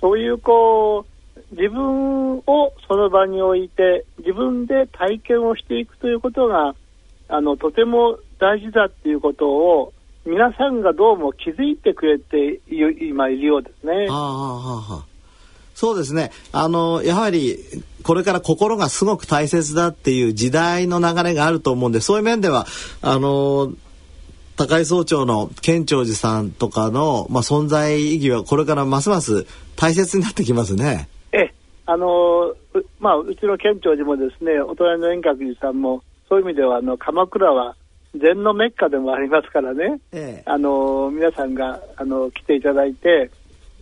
[0.00, 6.74] そういうこう自分をその場に置いて自分で体験をしていくということが
[7.28, 9.92] あのとても大事だっていうことを
[10.26, 14.08] 皆さんがどうも気づいてくれて今いるようですね。
[14.08, 15.04] はあはあ、
[15.74, 16.30] そうですね。
[16.52, 17.58] あの、やはり、
[18.02, 22.66] これから心がすごく大切だっていう時代の流れがあると思うんで、そういう面では、
[23.02, 23.72] あの、
[24.56, 31.08] 高井総長の県庁寺さんとかの、まあ、存在意義はこれからますます大切になってきますね。
[31.32, 31.52] え
[31.86, 32.54] あの
[33.00, 37.74] まあ、うちの県庁寺もですね、お隣の円覚寺さんも、そういう意味ではあの鎌倉は
[38.16, 43.30] 禅のメッカでもありますからね、ええ、あの皆さんがあの来ていただいて、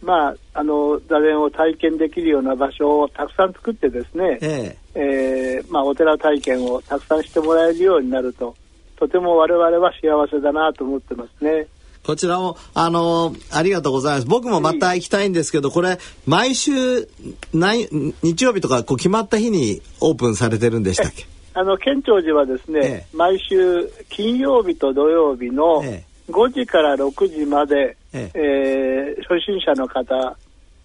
[0.03, 5.59] まあ、あの座禅を体験できるような場所をたくさん作ってですね、ええ。
[5.59, 8.57] えー、まあ、お寺体験をたくさんしてもらえるようになると
[8.97, 11.66] とても我々は幸せだなと思ってますね。
[12.05, 14.27] こちらも、あのありがとうございます。
[14.27, 17.09] 僕もまた行きたいんですけど、これ、毎週、
[17.53, 21.27] 日曜日とか、こう、決まった日にオープンされてるんでしたっけ？
[21.54, 25.82] あの県庁寺はですね、ええ、毎週金曜日と土曜日の
[26.30, 29.16] 5時から6時まで、ええ。
[29.16, 30.36] えー、初心者の方、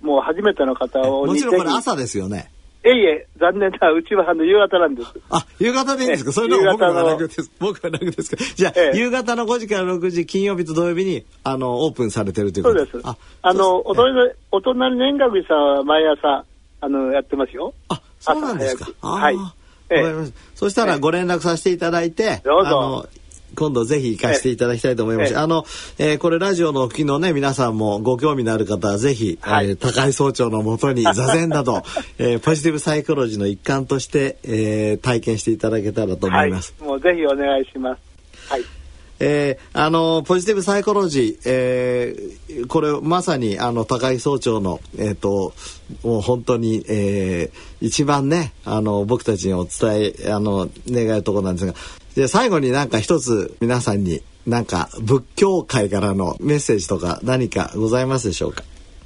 [0.01, 2.51] もう初めての方をもちろんこれ朝ですよね。
[2.83, 5.11] えいえ、残念な、うちはあの夕方なんです。
[5.29, 6.31] あ、夕方でいいんですか？
[6.31, 7.51] それでも僕は楽です。
[7.59, 8.41] 僕は楽ですか？
[8.55, 12.77] じゃあ、ええ、夕方の5時から6時、金曜日と土曜日に、あの、オープンされてるということ？
[12.77, 13.01] そうです。
[13.03, 16.45] ああの、お隣の、お隣の円楽寺さんは毎朝、
[16.79, 17.73] あの、やってますよ。
[17.89, 18.91] あ、そうなんですか。
[19.01, 19.35] はい。
[19.89, 20.39] わかりました。
[20.55, 23.09] そしたらご連絡させていただいて、どうぞ。
[23.55, 25.37] 今度ぜひ行かせていただきたいと思います。
[25.37, 25.65] あの、
[25.97, 31.83] えー、これラジオの昨日ね、皆さんもご興味のある方はぜひ、はい、えー、高井総長のもとに 座禅など、
[32.19, 36.75] えー、ポジティブサイコロジーの一環として、えー、体験していただけたらと思います。
[36.79, 38.51] はい、もうぜひお願いします。
[38.51, 38.76] はい。
[39.19, 45.53] えー、あのポジティブサイコロジー、えー、これまさにあの高井総長のえっ、ー、と
[46.03, 51.73] もう本当に、えー、一番ねあの僕たちにお伝えあの願うところなんですが
[52.15, 58.63] で最後になんか一つ皆さんになんか仏教界からのメッセージとか何かございますでしょうか？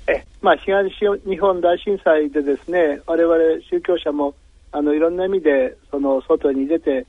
[0.08, 0.92] え、まあ、東
[1.28, 3.36] 日本大震災でですね我々
[3.70, 4.36] 宗教者も
[4.72, 7.06] あのいろんな意味でその外に出て、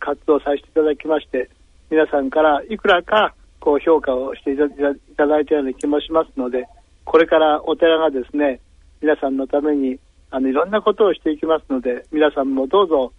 [0.00, 1.48] 活動させていただきまして
[1.92, 6.66] 皆さんからいくらかこう評価をしていただいたような気もしますので
[7.04, 8.60] これからお寺がですね
[9.02, 9.98] 皆さんのために
[10.30, 13.12] あのいろんなことをしていきますので皆さんもどうぞ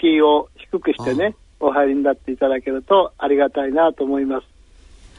[0.00, 4.46] 敷居を低くしてねお入りになっていただけるとありがたいなと思います。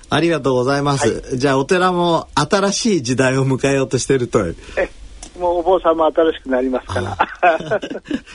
[0.09, 1.07] ありがとうございます。
[1.07, 4.45] はい、じゃあお寺も新しい時代を迎えようとしていると。
[4.45, 4.55] え
[5.39, 7.17] もうお坊さんも新しくなりますから。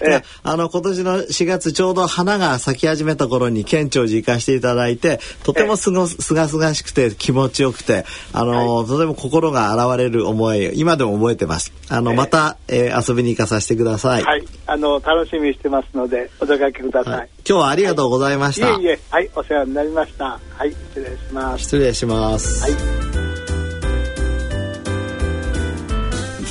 [0.02, 11.72] え あの今年の4月ちょうど花が咲き始めた頃に県庁寺行かせていただいてとてもすごすがすがしくて気持ちよくてあの、はい、とても心が洗われる思い今でも覚えてます。
[11.88, 14.22] あの、また、えー、遊びに行かさせてください。
[14.22, 17.12] はい、あの楽しみにしてますのでお出かけください。
[17.14, 18.70] はい、今日はありがとうございました。
[18.70, 20.40] いえいえ、はい、お世話になりました。
[20.56, 21.62] はい、失礼します。
[21.62, 22.62] 失礼します。
[22.62, 23.23] はい。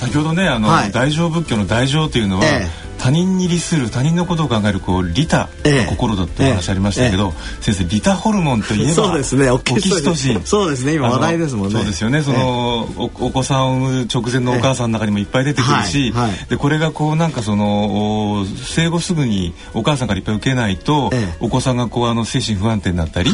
[0.03, 9.51] 先ほどねあの、はい、大乗仏教の大乗というのは、ええ他人に利する他人のことを考えるこう利他の心だってお話ありましたけど、先生利他ホルモンといえばそうですね。
[9.51, 10.93] オキシトシンそうですね。
[10.93, 11.73] 今話題ですもんね。
[11.73, 12.21] そうですよね。
[12.21, 16.13] その、おお子さんを産む直前のお母さんの中にもいっぱい出てくるし、
[16.47, 21.11] でこれがこうなんかその生後すぐにお母さんからいっぱい受けないと、
[21.41, 23.29] お子さんがこうあの精神不安定になったり、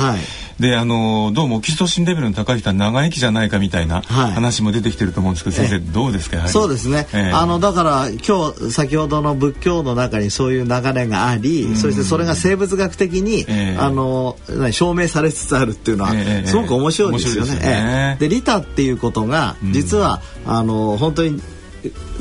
[0.59, 6.47] であのどうもオキシトシンレベルの高い人は長生きじゃないかみたいな話も出てきてると思うんですけど、先生どうですか？
[6.47, 13.45] そうですね、あのだから今日先ほどの仏教の中にそういう流れがあり、そしてそれが生物学的に、
[13.77, 14.37] あの
[14.71, 16.13] 証明されつつあるっていうのは、
[16.45, 18.17] すごく面白いですよね。
[18.19, 21.41] で利他っていうことが実は、あの本当に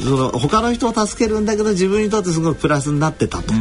[0.02, 3.52] その他の人を助けるんだけど自分にとってすごくプラスになってたと、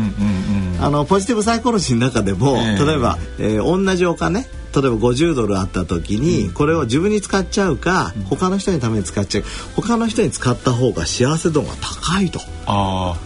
[0.82, 9.44] あのポジティブサイコロジーの中でも、例えば、えー、同じお金例えば50ドルあった時に、これを自分に使っちゃうか、他の人にために使っちゃう
[9.76, 12.40] 他の人に使った方が幸せ度が高いと。
[12.68, 13.18] あ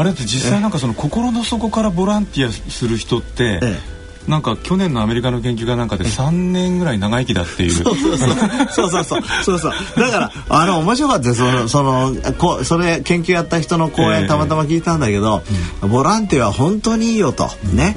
[0.00, 7.72] あれって実際なんかその心の底からボランティアする人って、ええなんか去年のアメリカの研究がなんかで3年ぐらい長生きだっていう。
[7.72, 8.28] そうそうそう。
[8.72, 9.72] そうそうそう。
[9.96, 11.38] だから、 あの、面白かったです。
[11.38, 15.42] その、その、こそれ、研究やった人の講演たまたま聞いたんだけど、
[15.82, 17.50] えー、ボランティアは本当にいいよと。
[17.72, 17.96] ね。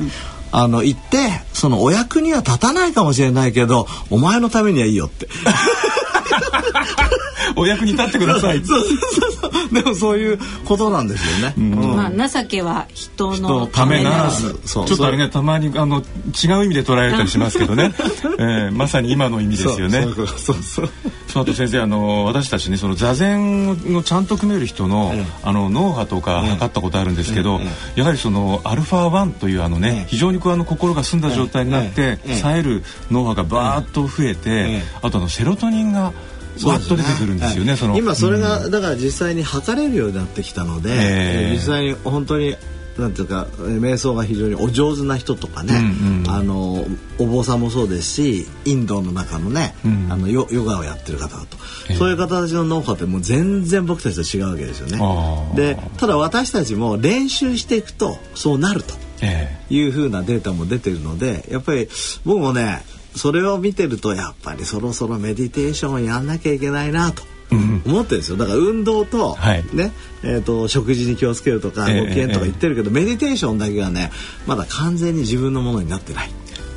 [0.52, 5.28] あの、言って、そのお役には立たないかもしれないけど、お前のためにはいいよって。
[7.56, 8.64] お役に立ってください。
[8.66, 11.54] そうそうそうでもそういうことなんですよね。
[11.58, 14.30] まあ情けは人のためなら。
[14.30, 14.60] ず。
[14.66, 16.02] ちょっとあれねたまにあの
[16.44, 17.94] 違う意味で捉えたりしますけどね。
[18.40, 20.02] えー、まさに今の意味ですよね。
[20.04, 20.90] そうそうそう。
[21.28, 25.14] その後先生あの私たちねその座禅をちゃんと組める人の、
[25.44, 27.60] あの脳波とか測ったことあるんですけど、
[27.96, 36.14] やはりそのアルファ1というあのね、非常にこうあの心が澄んだ状態になって、冴える脳波がバーッと増えて、あとあのセロトニンが
[36.66, 37.76] わっと出てくるんですよね。
[37.76, 37.98] その。
[37.98, 42.56] 今それが、だから実際に測れるようになってきたので、えー、実際に本当に
[42.98, 46.86] なんていうか瞑想が非常にお上手な人とかね、うんうん、あの
[47.18, 51.58] お坊さんもそうですしインドの中のね、うん、あのヨヨガをやってる方だと、
[51.90, 55.00] えー、そういう方たちの脳波ってもう全然僕たちと違うわけですよね。
[55.56, 58.94] でただ私たちも練習していくとそうなると
[59.70, 61.90] いうふうなデータも出てるのでやっぱり
[62.26, 62.84] 僕もね
[63.16, 67.24] それを見てるとやっぱりそろそろメディテーションをやんなきゃいけないなと。
[67.86, 69.38] 思ってるんですよだから運動と,、
[69.74, 69.92] ね
[70.24, 74.12] えーと、食事に気をつけるとかご機嫌とか言ってるけど、メディテーションだけがね
[74.48, 76.32] まだ完全に自分のものになってない。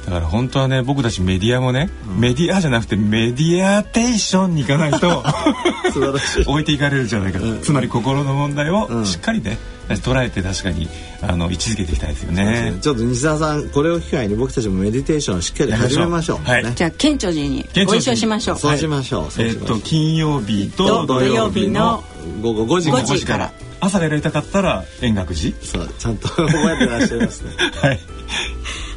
[0.07, 5.25] だから本当はね僕たちメディアもね、うん、メディアじゃなくてメディアテーションに行かないと
[6.47, 10.89] 置いていかれるじゃないか、うん、つまり心の問題をしっかりね、捉えて確かに
[11.23, 12.79] あの位置づけていきたいですよね。
[12.81, 16.39] ちょっと西澤さんこれを機会に僕たちもメディテーションしっかり始めましょう。
[16.49, 18.59] はい、じゃあ顕著寺にご一緒しましょう。
[18.59, 19.43] そうしましょう。
[19.43, 22.05] えっと金曜日と土曜日の
[22.43, 23.53] 午後5時 ,5 時から。
[23.79, 25.55] 朝がやりたかったら円覚寺。
[25.63, 27.51] そうちゃんと覚えてらっしゃいますね。
[27.83, 28.16] はい。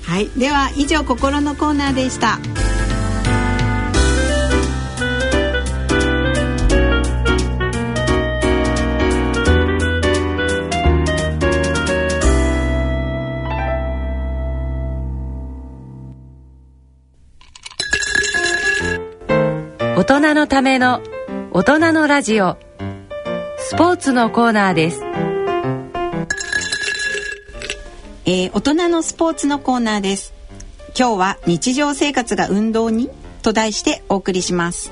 [0.10, 2.40] はい、では以上心のコーナーでした。
[19.96, 21.04] 大人のための
[21.52, 22.58] 大人のラジオ。
[23.60, 25.04] スポーツのコーナーです。
[28.32, 30.36] えー、大人のスポーツのコーナーです。
[30.96, 33.10] 今日は日常生活が運動に
[33.42, 34.92] と題してお送りします。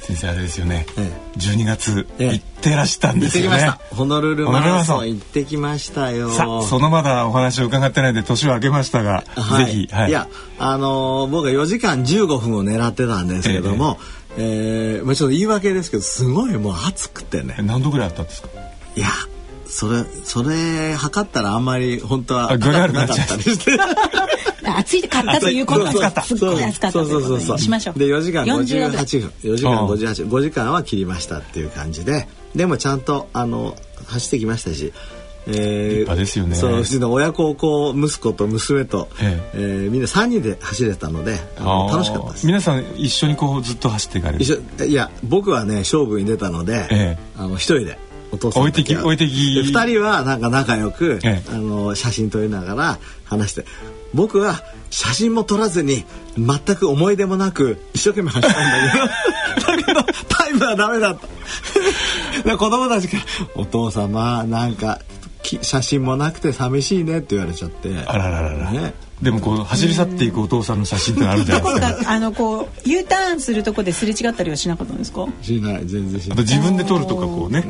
[0.00, 6.28] 先生あれですよね、ええ、12月行ってらしたんですよね、ホノルルマラソン行ってきましたよ。
[6.30, 10.26] さそのまだお話を伺ってないんで年を明けましたが、はい、ぜひ、はい、いや
[10.58, 14.00] あのー、僕は4時間15分を狙ってたんですけども、
[14.38, 17.58] ええー、まあちょっと言い訳ですけどすごいもう暑くてね。
[17.60, 18.48] 何度ぐらいあったんですか？
[18.96, 19.06] いや
[19.76, 23.76] それそれ測ったらあんまり本当は高くなかったりして
[24.64, 27.98] 暑いかったということはすっごい暑かったということにしましょう。
[27.98, 29.32] で4時間58分。
[29.52, 30.38] 4時間58分。
[30.38, 32.26] 5時間は切りましたっていう感じで。
[32.54, 34.94] でもちゃんとあの走ってきましたし。
[35.48, 36.56] えー、立派ですよね。
[36.56, 39.60] そううちの親孝行息子と娘と、ええ。
[39.84, 42.46] えー、みんな3人で走れたので楽しかったです。
[42.46, 44.42] 皆さん一緒にこうずっと走っていかれる。
[44.42, 49.32] 一緒いや僕はね勝負に出たので、ええ、あの一人でお父さん置いてき置いてき。
[49.60, 53.64] 2人はなんか仲良く、ええ、あの写真撮りながら話して。
[54.14, 56.04] 僕は写真も撮らずに
[56.38, 59.06] 全く思い出もなく一生懸命走ったんだけど。
[59.76, 61.18] だけどタイムはダメだっ
[62.44, 62.56] た。
[62.56, 63.18] 子供たちが
[63.56, 65.00] 「お父様なんか
[65.62, 67.90] 写真もなくて寂しいねって言われちゃって。
[68.06, 72.10] あらららら、ね、でもこう走り去っていくお父さんの写真ってあるじゃないですか。
[72.12, 75.26] あのこう U ターンするとこですれ違ったりはしなかったんですか？
[75.42, 76.38] しない全然しない。
[76.38, 77.64] 自分で撮るとかこうね。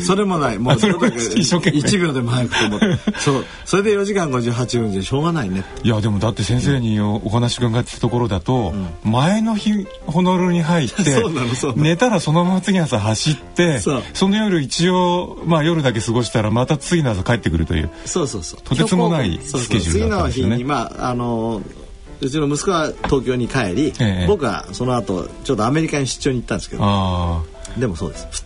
[0.00, 0.58] それもない。
[0.58, 2.86] もうそれだけ 一生懸命1秒でも早くと思って。
[3.18, 5.64] そうそれで4時間58分じゃしょうがないね。
[5.82, 8.72] いやでもだって先生にお話伺ってたところだと、
[9.04, 11.24] うん、前の日ホノルルに入って
[11.76, 17.90] 寝たらそのまま次の朝走ってその夜一応まあ夜だけ過ごしたらまた次の朝帰ってくるという。
[18.04, 18.60] そうそうそう。
[18.62, 20.56] とてつもないスケジュールだったんですよね。
[20.56, 21.62] 次の日にまああの
[22.20, 26.82] うちの息子は東京に帰り、ええ、僕はその後ちょっとアメリカに出張に行ったんですけど
[27.78, 28.44] でもそうです。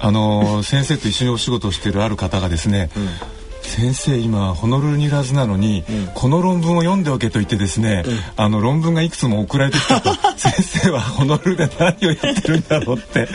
[0.00, 3.08] あの先生と一緒にお仕事をしているある方がですね、うん。
[3.62, 10.12] 先生今ホノルルにいるはずなのに、うん、この論文を読んでおけと言ってですね、うん、あの論文がいくつも送られてきたと。
[10.36, 13.28] 先生はホノルルで何をやってるんだろうって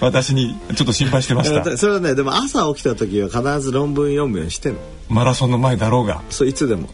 [0.00, 1.64] 私にちょっと心配してました。
[1.76, 4.76] それはねでも朝起きた時は必ず論文読むようにしてる
[5.08, 6.22] マラソンの前だろうが。
[6.30, 6.88] そういつでも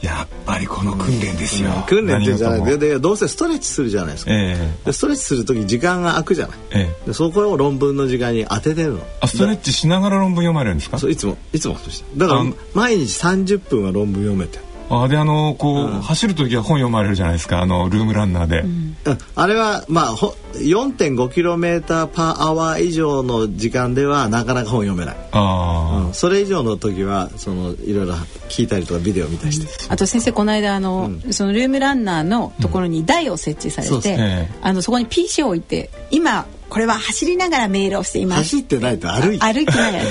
[0.00, 9.00] やっぱりこの訓練ですよ、訓練ってじゃないでどうせストレッチするじゃないですか、えー、でストレッチする時時間が空くじゃない、えー、でそこを論文の時間に当ててるの。
[9.20, 10.98] あストレッチしながら論文読まれるんですか？
[10.98, 11.76] そういつもいつも
[12.16, 12.44] だから
[12.74, 14.58] 毎日30分は論文読めて
[14.90, 18.96] あであのこう、うん、走る時は本読まれるじゃないですかあのルームランナーで、うん、
[19.34, 25.16] あれはまあ 4.5km パーアワー以上の時間ではなかなか本読めない。
[25.32, 28.14] あ、うん、それ以上の時はそのいろいろ
[28.48, 38.42] 聞いたりとかビデオ見たりして、あと先生この間あの、そのルームランナーのところに台を設置されて、あのそこに PC を置いて今これは走りながらメールをしています。
[38.42, 39.44] 走ってないと歩いて。
[39.44, 40.04] 歩きながら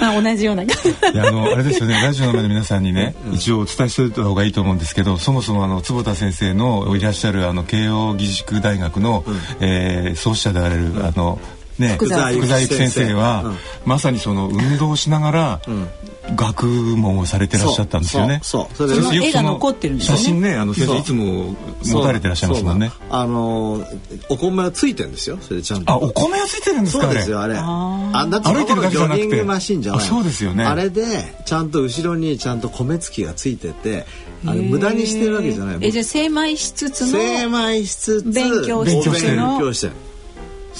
[0.00, 0.62] まあ同じような。
[0.64, 0.66] い
[1.14, 1.94] やあのあれですよね。
[1.94, 11.38] ラジオの前の皆さんにね、 うん、一応お伝えしておいた方がいいと思うんですけどそもそもあの坪田先生のいらっしゃるあの慶應義塾大学の、うん、えー、創始者であられる、うん、あの
[11.80, 13.56] ね、福沢幸先生は、うん、
[13.86, 15.60] まさにその運動をしながら、
[16.36, 18.40] 学問をされてらっしゃったんですよね。
[18.42, 20.18] そうそれで絵が残ってるんですよね。
[20.18, 22.92] 写真ねあの先生いつも持たれてらっしゃいますもんね。
[23.10, 23.84] あの
[24.28, 25.38] お米はついてるんですよ。
[25.40, 25.92] それちゃんと。
[25.92, 27.56] あお米はついてるんですかそうですよあれ。
[27.58, 30.00] あだって歩いてるだけじゃなくてジョギングマシンじゃない。
[30.02, 30.64] そうですよね。
[30.64, 34.06] あれでちゃんと後ろにちゃんと米付きがついてて。
[34.46, 35.78] あの無駄にしてるわけじゃない。
[35.82, 39.92] えじゃあ精米しつつの精米しつつ勉強しつつの勉強してる。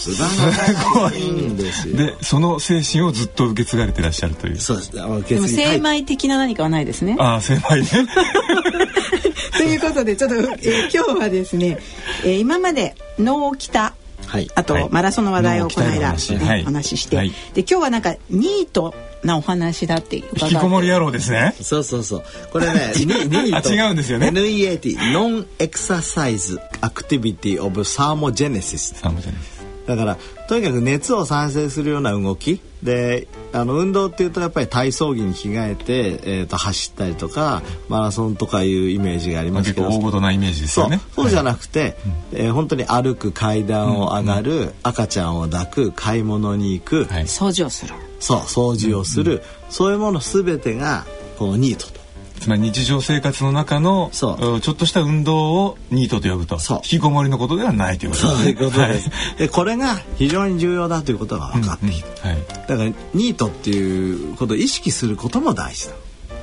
[0.01, 1.96] 素晴らしいんですよ。
[1.96, 4.57] で、その精神をずっと受け継がれてらっしゃるという。
[4.59, 4.92] そうです。
[4.92, 7.16] でも精米的な何かはないですね。
[7.18, 7.88] ああ、精米ね。
[9.59, 11.78] ということで、ちょっと、えー、今日はですね、
[12.24, 13.94] えー、今まで脳北。
[14.26, 18.94] はい、あと、はい、マラソンの話題をこの間、ね、お話しして、はい、で今日はなんかニート
[19.24, 21.55] なお話だって引きこもり野郎ですね。
[21.61, 22.22] そうそうそう。
[22.53, 23.72] これね ニート。
[23.72, 24.28] 違うんですよね。
[24.28, 28.94] NEAT ノンエクササイズアクティビティオブサーモジェネシス。
[28.94, 30.18] サーモジェネシスだから
[30.48, 32.60] とにかく熱を産生するような動き。
[32.82, 39.88] であの運動っていうとやっぱり体操着に着替えて、えー、と走ったりとかマラソンとかいうイメージがありますけど。
[39.88, 40.98] 大ごとなイメージですよね。
[41.14, 41.28] そう。
[41.28, 41.92] じゃなくて、はい、
[42.32, 47.94] えー、本当に歩く階段を上がる、うんうん、赤ちゃんを抱く買い物に行く、はい、掃除をする。
[48.18, 49.38] そう掃除をする、うん。
[49.38, 51.04] うん、そういうもの全てが
[51.38, 51.99] このニートと
[52.41, 58.32] つまり日常生活の中のちょっとした運動をニートと呼ぶと引きこもりのことではないということで。
[58.32, 65.95] す、ね、そういうことです、はい、でこれが非常に重要だということが分かってきて、うんうんはい、だからニートっていうことを意識することも大事だ。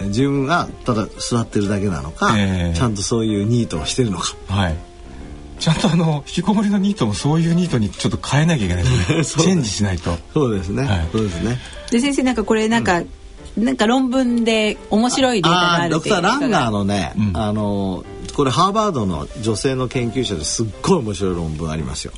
[0.02, 4.76] 自分がただ座ってるだけなのか、えー、ちゃんとそういうニートをしてるのか、はい、
[5.58, 9.44] ちゃんとあの引きこもりのニートもそういうニートにちょっと変えなきゃいけないですね。
[9.46, 10.16] チェンジしないと。
[10.36, 11.60] そうですね、はい、そうですね。
[11.90, 13.10] で先生なんかこれなんか、うん
[13.58, 18.06] なんか論文で面白いデータがあるドクター・ランガーのね、うん、あの
[18.36, 22.14] これハーバードの女性の研究者ですっごい面白い論文ありますよ。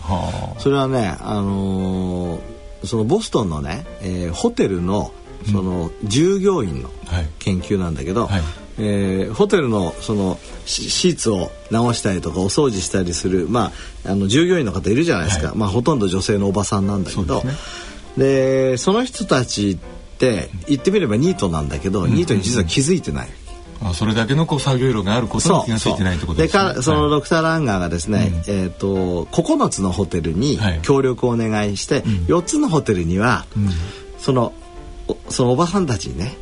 [0.57, 5.13] それはね、あのー、そのボストンのね、えー、ホテルの
[5.49, 6.89] その従業員の
[7.39, 8.31] 研究なんだけど、はい。
[8.33, 8.43] はい、
[8.79, 13.71] えー、ホテルのそのシーツを直したりとかお掃除したりする、ま
[14.05, 17.41] あ、あの従業員の方いるじゃないですか、はい、まあ、ほとんど女性のおばさんなんだけど。
[17.41, 17.47] そ
[18.17, 19.79] で、ね、その人たち
[20.19, 23.29] って言ってみればニートなんだけど、ニートに実は気づいてない。
[23.81, 26.73] あそれだけのこう作業量があることに気が付いてないってことですね。
[26.73, 33.69] でそのドクター・ランガーがですね、うん、えっ、ー、と9つのホテルに協力をお願いして、はい、4つのホテルには、うん、
[34.19, 34.53] その
[35.29, 36.35] そのおばさんたちにね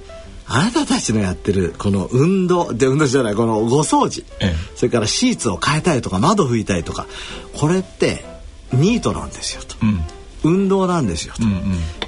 [0.47, 7.05] あなたたちのやってるこの運動で運動じゃないこのご掃除、ええ、それからシーツを変えたりとか窓拭いたりとか
[7.53, 8.25] これって
[8.73, 9.75] ニートなんですよと。
[9.83, 10.01] うん
[10.43, 11.61] 運動なんですよと、うんうん、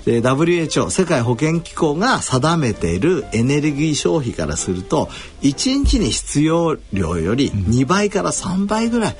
[0.05, 5.07] で WHO 世界保健機構が定めているエネルギー消費からすると
[5.41, 9.15] 1日に必要量より2倍から3倍ぐらい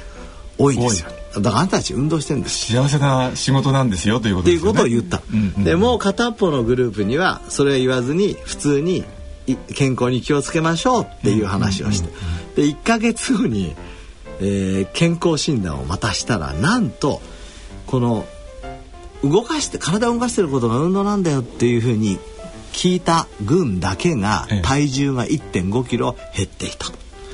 [0.58, 1.10] 多いですよ、
[1.42, 2.74] だからあんたたち運動してるんです。
[2.74, 4.62] 幸せな仕事なんですよということですね。
[4.62, 9.06] ということを言った、うんうん、でもう片っぽのグループにはそれを言わずに普通に
[9.74, 12.10] 健康に気をつけましょうっていう話をして、
[12.56, 13.74] で1か月後に、
[14.42, 17.22] えー、健康診断をまたしたらなんと
[17.86, 18.26] この
[19.24, 22.20] 動かして体を動かしてることが運動なんだよっていうふうに
[22.72, 26.88] 聞いた軍だけが体重が1.5キロ減っていた。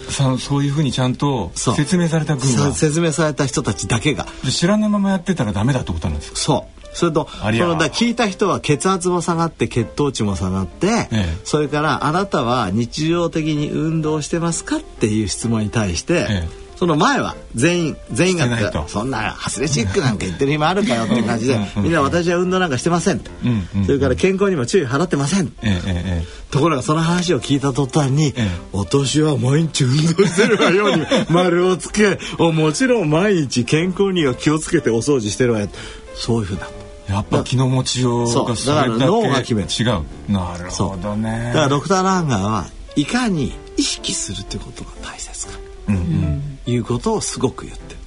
[0.10, 4.28] そそういうふうにちゃんと説明された軍は説明された人たちだけが。
[4.52, 6.38] 知らないままやってたらダメだってことなんですか？
[6.38, 6.96] そう。
[6.96, 16.28] それとそのだ聞いた人は血圧も下がって血糖値も下がって、ええ、それからあなたは日常的に運動してますかっていう質問に対して、え
[16.62, 23.22] えその前は全員全員がそんなアスレチックなんか言ってる暇あるかよっていう感じでみんな私は運動なんかしてません
[23.86, 25.52] それから健康にも注意払ってません、
[26.52, 26.60] と。
[26.60, 28.34] ころがその話を聞いた途端に、
[28.72, 35.70] 私は毎日運動してるわように丸をつけもちろん毎日健康には気をつけてお掃除してるわよ。
[36.16, 36.68] そういうふうな。
[37.08, 39.68] やっぱ気の持ちようがだから脳が決める。
[39.70, 40.32] 違う。
[40.32, 41.52] なるほどね。
[41.54, 42.66] だからドクター・ランガーは
[42.96, 45.54] いかに意識するってことが大切か、
[46.66, 48.00] いうことをすごく言ってる。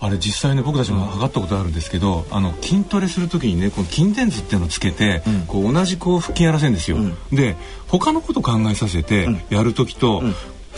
[0.00, 1.72] あれ実際ね僕たちも測ったことあるん。
[1.72, 6.74] ですけど、あの筋トレする時にねこの筋電図っていうのをつけて、うん、こう同じこう腹筋やらせるん。
[6.74, 7.56] ですよ、うん、で
[7.88, 10.34] 他のこと考えさせてやる時と、うん、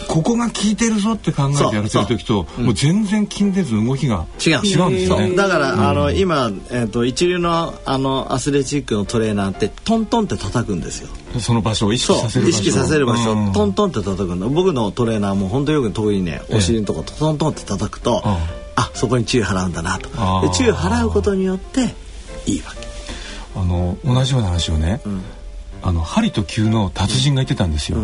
[0.09, 4.53] ここが効いてるぞって考えてやらせる時ともう全然筋電図の動きが違う。
[4.65, 5.35] 違うんですよね。
[5.35, 11.09] だから、あの今、えーと、一流のあのアスレチックのトレーナーってトントンって叩くんですよ。
[11.41, 12.59] その場所を意識させる場所。
[12.59, 13.33] 意識させる場所。
[13.33, 20.09] をトントンって叩くんだ僕のトレーナーも本当よく遠いねお尻のとこトントンって叩くと、あそこに注意払うんだなと。
[20.43, 21.95] で注意払うことによって
[22.47, 22.87] いいわけ。
[23.59, 25.23] あの同じような話をね、うん、
[25.87, 27.99] あの針と球の達人が言ってたんですよ、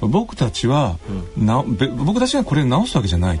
[0.00, 0.96] 僕たちは、
[1.36, 3.40] な僕たちがこれ直すわけじゃない、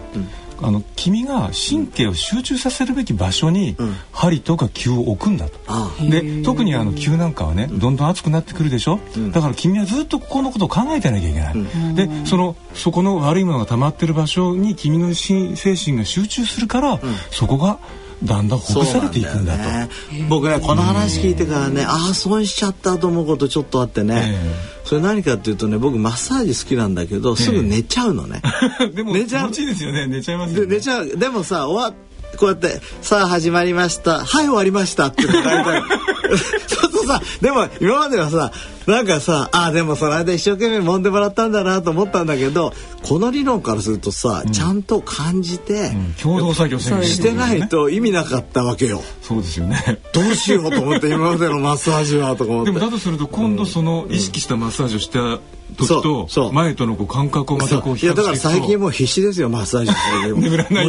[0.60, 3.76] あの君が神経を集中させるべき場所に
[4.12, 5.58] 針とか球を置くんだと、
[6.10, 17.00] で特にあの球なんかはねどんどん熱くなってくるでしょ、うん、だから君はずっとここのことを考えてなきゃいけない、うん、でそのそこの悪いものが溜まってる場所に君の精神が集中するから、うん、
[17.30, 17.78] そこが
[18.22, 19.88] だんだんほぐされていくんだと、ね、
[20.28, 24.34] 僕ねこの話聞いてからね、ああ損しちゃったと思うことちょっとあってね、
[24.88, 28.40] それ何かっていうとね僕マッサージ好きなんだけどすぐ寝ちゃうのね、
[28.96, 29.48] でも寝ちゃう。
[29.48, 30.06] 気持ちいいですよね。
[30.06, 31.08] 寝ちゃいます、ね、で寝ちゃう。
[31.08, 31.94] でもさ終わ
[32.38, 34.20] こうやって「さあ始まりました。
[34.20, 35.82] はい終わりました」って書いてある
[37.00, 38.52] とさでも今まではさ
[38.86, 42.72] なんかさあでもその間一生懸命揉んでもらったんだなと思ったんだけど
[43.02, 49.02] この理論からするとさ、うん、ちゃんと感じて、うん、共同作業してないと意味なかったわけよ。
[49.22, 50.00] そうですよね。
[50.12, 52.72] どうしようと思って今までのマッサージはとか思って。
[52.72, 55.38] でもだとすると今度その意識したマッサージをした
[55.76, 59.92] 時と前とのこう感覚をまたこういやだから最近もう必死ですよマッサージ
[60.40, 60.88] 眠らない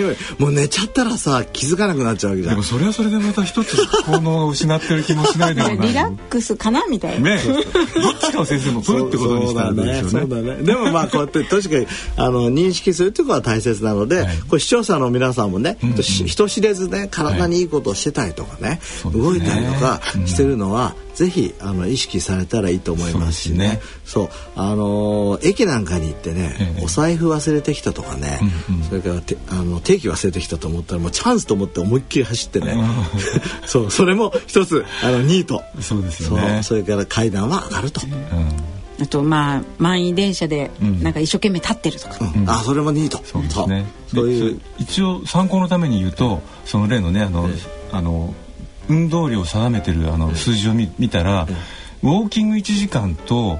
[0.00, 0.16] ように。
[0.38, 2.54] もう寝ちゃったらさ気づかなくなっちゃうわけじゃん。
[2.54, 7.36] でもそれはそれでまた一つ効能を失ってる気もしないでもないリラックスかなみたいな。
[7.36, 7.42] ね。
[7.44, 10.10] どっちかを先生も取るってことにしたんですよね。
[10.10, 10.62] そうだね。
[10.62, 11.86] でもまあこうやって確かに
[12.16, 23.80] あの認識するっていうことは大切なので、はい、これ視聴者の皆さんもね、うんうん、人知れずね体にいいことをしてたりとかね、はい、動いたりとかしてるのは、うん、ぜひあの意識されたらいいと思いますしね。
[24.04, 28.38] そうあの駅なんかに行ってね、ええ、お財布忘れてきたとかね、
[28.70, 32.76] うんうん、それからてあの定期忘れてきたと思ったらもうチャンスと思って思いっきり走ってね。
[33.66, 35.60] そうそれも一つあのニート。
[35.80, 36.60] そうですよね。
[36.62, 38.00] それから階段は上がると。
[38.04, 39.02] うん。
[39.02, 40.70] あとまあ満員電車で
[41.02, 43.20] なんか一生懸命立ってるとか、うん、あそれもニート。
[43.24, 43.86] そうですね。
[44.14, 44.28] そう。
[44.28, 47.50] いう一応参考のために言うとその例のねあの、
[47.90, 48.34] あの
[48.88, 51.46] 運動量を定めてるあの数字を見見たら、
[52.02, 53.58] ウォーキング1時間と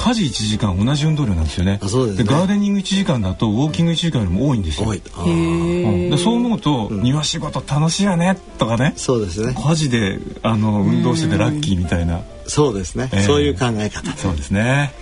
[0.00, 1.78] 家事1時間同じ運動量なんですよね。
[1.86, 4.88] そうで、ね、ガーデニング1時間だとウォーキング1時間よりも多いんですよ。
[4.88, 5.02] 多い。
[5.26, 8.94] うん、そう思うと、うん、庭仕事楽しいよねとかね。
[8.96, 9.54] そうですね。
[9.54, 12.22] 家事であの運動しててラッキーみたいな。
[12.46, 14.10] そうですね、えー、そういう考え方。
[14.16, 14.92] そうですね。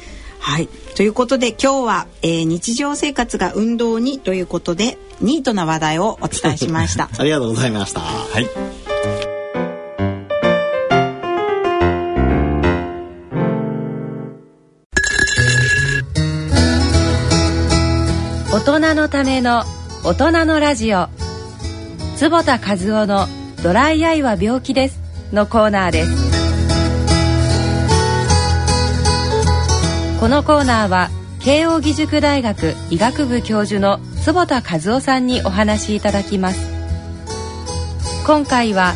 [0.40, 0.68] はい。
[0.96, 7.08] ということで今日は、えー、日常生活が運動にということでニートな話題をお伝えしました。
[7.16, 8.00] ありがとうございました。
[8.00, 8.77] はい
[18.89, 19.64] 人のための
[20.03, 21.09] 大人のラジオ。
[22.16, 23.26] 坪田和夫の
[23.62, 24.99] ドライアイは病気です
[25.30, 26.11] のコーナーです。
[30.18, 36.59] このコーナーは慶應義塾大学医学部教授の坪田和夫さんにお話しいただきます。
[38.26, 38.95] 今回は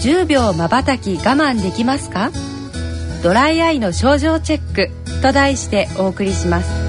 [0.00, 2.32] 10秒まばたき我慢できますか？
[3.22, 4.90] ドライアイの症状チェック
[5.22, 6.81] と題してお送りします。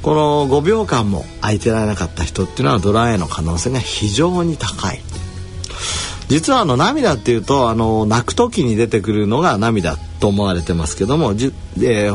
[0.03, 5.01] この5秒間も空いてられなかった人っていうのはドライの可能性が非常に高い。
[6.29, 12.15] 実はあの涙っていうとあの泣く時に出てくるのが涙と思われてますけどもじ、えー、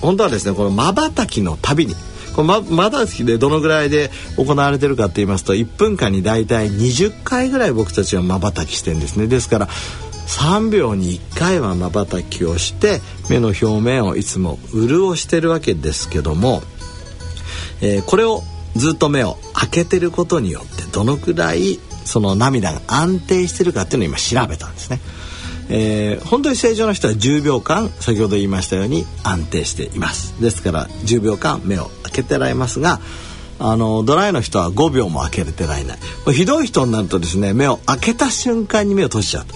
[0.00, 1.94] 本当はですねこのまばたきのたびに
[2.36, 9.26] このまばたきでどのぐらいで行われてるかって言いますと1分間に大体20回ぐらい僕たちはまばたきしてんですね。
[9.26, 9.68] ですから
[10.26, 13.00] 3秒に1回はまばたきをして
[13.30, 16.62] 目の表面をいつも潤してるわけですけども、
[17.80, 18.42] えー、これを
[18.74, 25.00] ずっと目を開けてることによってどのくらいその涙が安定してるかっていうのを今調べたんですね。
[25.68, 30.40] えー、本当に正常な人は10秒間先ほど言いましたように安定しています。
[30.40, 33.00] ですから10秒間目を開けてられますが
[33.58, 35.98] あのドライの人は5秒も開けれてられない。
[36.32, 39.54] ひどい人になるとですね目を開けた瞬間に目を閉じちゃうと、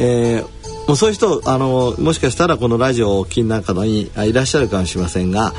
[0.00, 5.52] えー、もうそういう人あのもしかしたらこのラジオをお聞きのにいらっしゃるかもしれませんが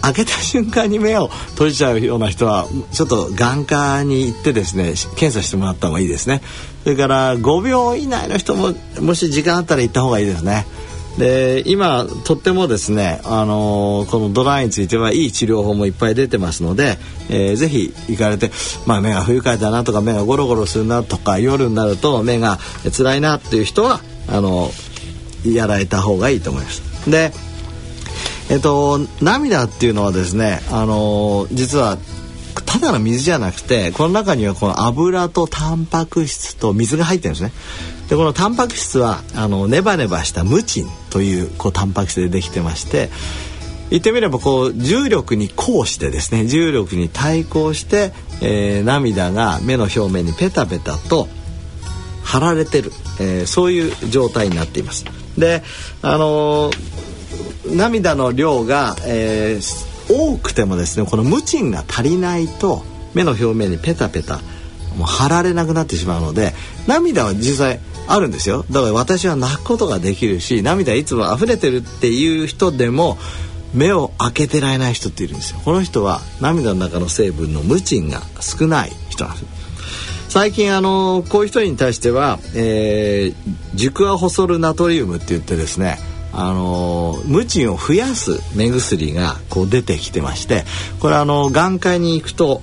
[0.00, 6.40] 開けた瞬間に目を閉じちゃうような人はちょっと眼科に行ってですね検査してもらった方がいいですね。
[6.84, 10.64] それから5秒以内の人ももし時間あったら行った方がいいですね。
[11.18, 16.98] で今とってもですね、あのー、このドライについてはいい治療法もいっぱい出てますので、
[17.30, 18.50] えー、ぜひ行かれて、
[18.86, 22.58] まあ、目が不愉快だなとか目がゴロゴロするなとか夜になると目が
[22.94, 24.70] 辛いなっていう人はあの
[25.44, 27.10] やられた方がいいと思います。
[27.10, 27.32] で
[28.48, 31.98] えっと、涙っていうのはですね、あの実は
[32.64, 37.52] ただの水じゃなくてこの中にはこの油とタンパク質と水が入ってるんですね。
[38.08, 43.08] でこのタンパク質はあのネバネバしたムチンというこうタンパク質でできてまして
[43.90, 51.28] 言ってみればこう重力に抗してですね重力に対抗して、えー、涙が目の表面にペタペタと
[52.22, 52.90] 貼られてる、
[53.20, 55.04] えー、そういう状態になっています。
[55.38, 55.62] で
[56.02, 57.06] あのー
[57.74, 62.84] 涙の量が、えー、多くてもですねこのムチンが足りないと
[63.14, 64.36] 目の表面にペタペタ
[64.96, 66.52] もう貼られなくなってしまうので
[66.86, 68.64] 涙は実際あるんですよ。
[68.70, 73.18] だから私は泣くことができるし涙いつも溢れてるっていう人でも
[73.74, 75.60] 目を開けてられない人っているんですよ。
[75.64, 79.46] この人は涙の中の成分のムチンが少ない人なんです。
[80.28, 85.98] 最近あのこういう人に対しては、えー、熟アホソルナトリウムって言ってですね
[86.38, 90.64] あのムチンを増やす目薬がこう出てきてまして
[91.00, 92.60] これあの眼科に行くと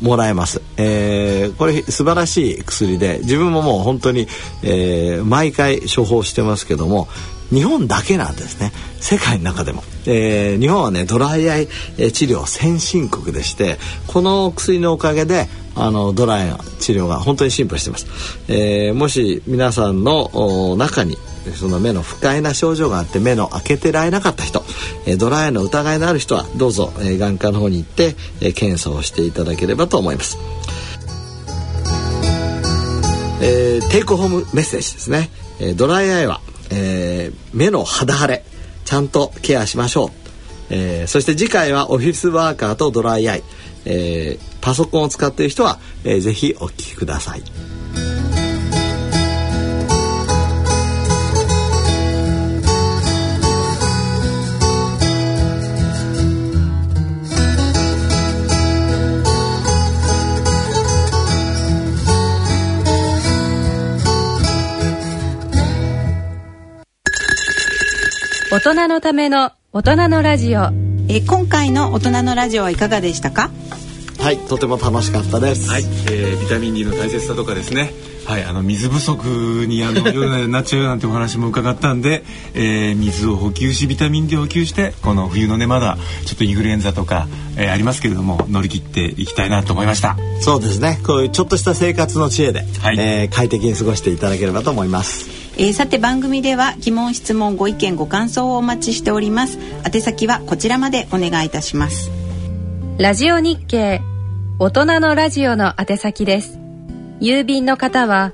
[0.00, 4.26] もらえます、えー、これ素晴らしい薬で自分ももう本当に、
[4.62, 7.06] えー、毎回処方してますけども
[7.50, 8.72] 日本だけなんですね。
[9.00, 13.76] 世界の中でも、えー、日本はねドライアイ治療先進国でして
[14.06, 18.06] この薬のおかげであのドライの治療が本当に進歩してます、
[18.48, 21.18] えー、もし皆さんの中に
[21.52, 24.64] その目の不快な症状があって目の開けてられなかった人、
[25.06, 30.38] えドライアイの疑いのある人はどうぞ、え眼科の方に行って、え検査をしていただければと思います。
[33.42, 35.28] えー、テイクホームメッセージですね、
[35.60, 36.40] え、ドライアイは、
[36.74, 38.44] えー、目の肌荒れ
[38.84, 40.10] ちゃんとケアしましょう、
[40.70, 43.42] えー、そして次回はオフィスワーカーとドライアイ、
[43.84, 48.43] えー、パソコンを使っている人は、えー、ぜひお聞きください。
[68.54, 70.68] 大人のための大人のラジオ。
[71.08, 73.50] え今回の大人のラジオはいかがでしたか？
[74.20, 75.68] はいとても楽しかったです。
[75.68, 77.92] はい、えー、ビタミン D の大切さとかですね。
[78.26, 82.22] はい、あの水不足にあの夜になっちゃうなんてお話も伺ったんで、
[82.54, 87.26] えー、水を補給しビタミン D を補給してこの冬のねまだちょっとインフルエンザとか、
[87.56, 90.16] えー、ありますけれども乗り切っていきたいなと思いました。
[90.40, 91.00] そうですね。
[91.04, 99.60] こういうちょっとした生活の知恵で、はい、えー、快適に過ごしていただければと思いますえー、さて番組では疑問質問ご意見ご感想をお待ちしております。
[99.86, 102.10] 宛先はこちらまでお願いいたします。
[102.98, 104.02] ラジオ日経
[104.58, 106.58] 大人のラジオの宛先です。
[107.20, 108.32] 郵便の方は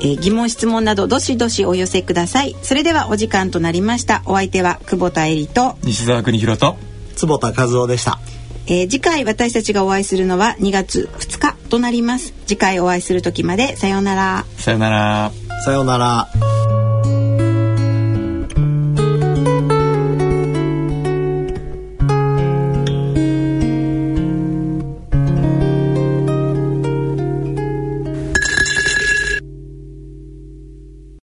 [0.00, 2.56] えー、疑問質問などどしどしお寄せください。
[2.62, 4.22] それではお時間となりました。
[4.26, 6.76] お相手は久保田恵里と西澤邦弘と
[7.16, 8.18] 坪田和夫でした、
[8.66, 12.32] えー、次回私たちがお会いするのは2月2日となります。
[12.46, 14.44] 次回お会いする時までさようなら。
[14.56, 15.32] さようなら。
[15.64, 16.59] さようなら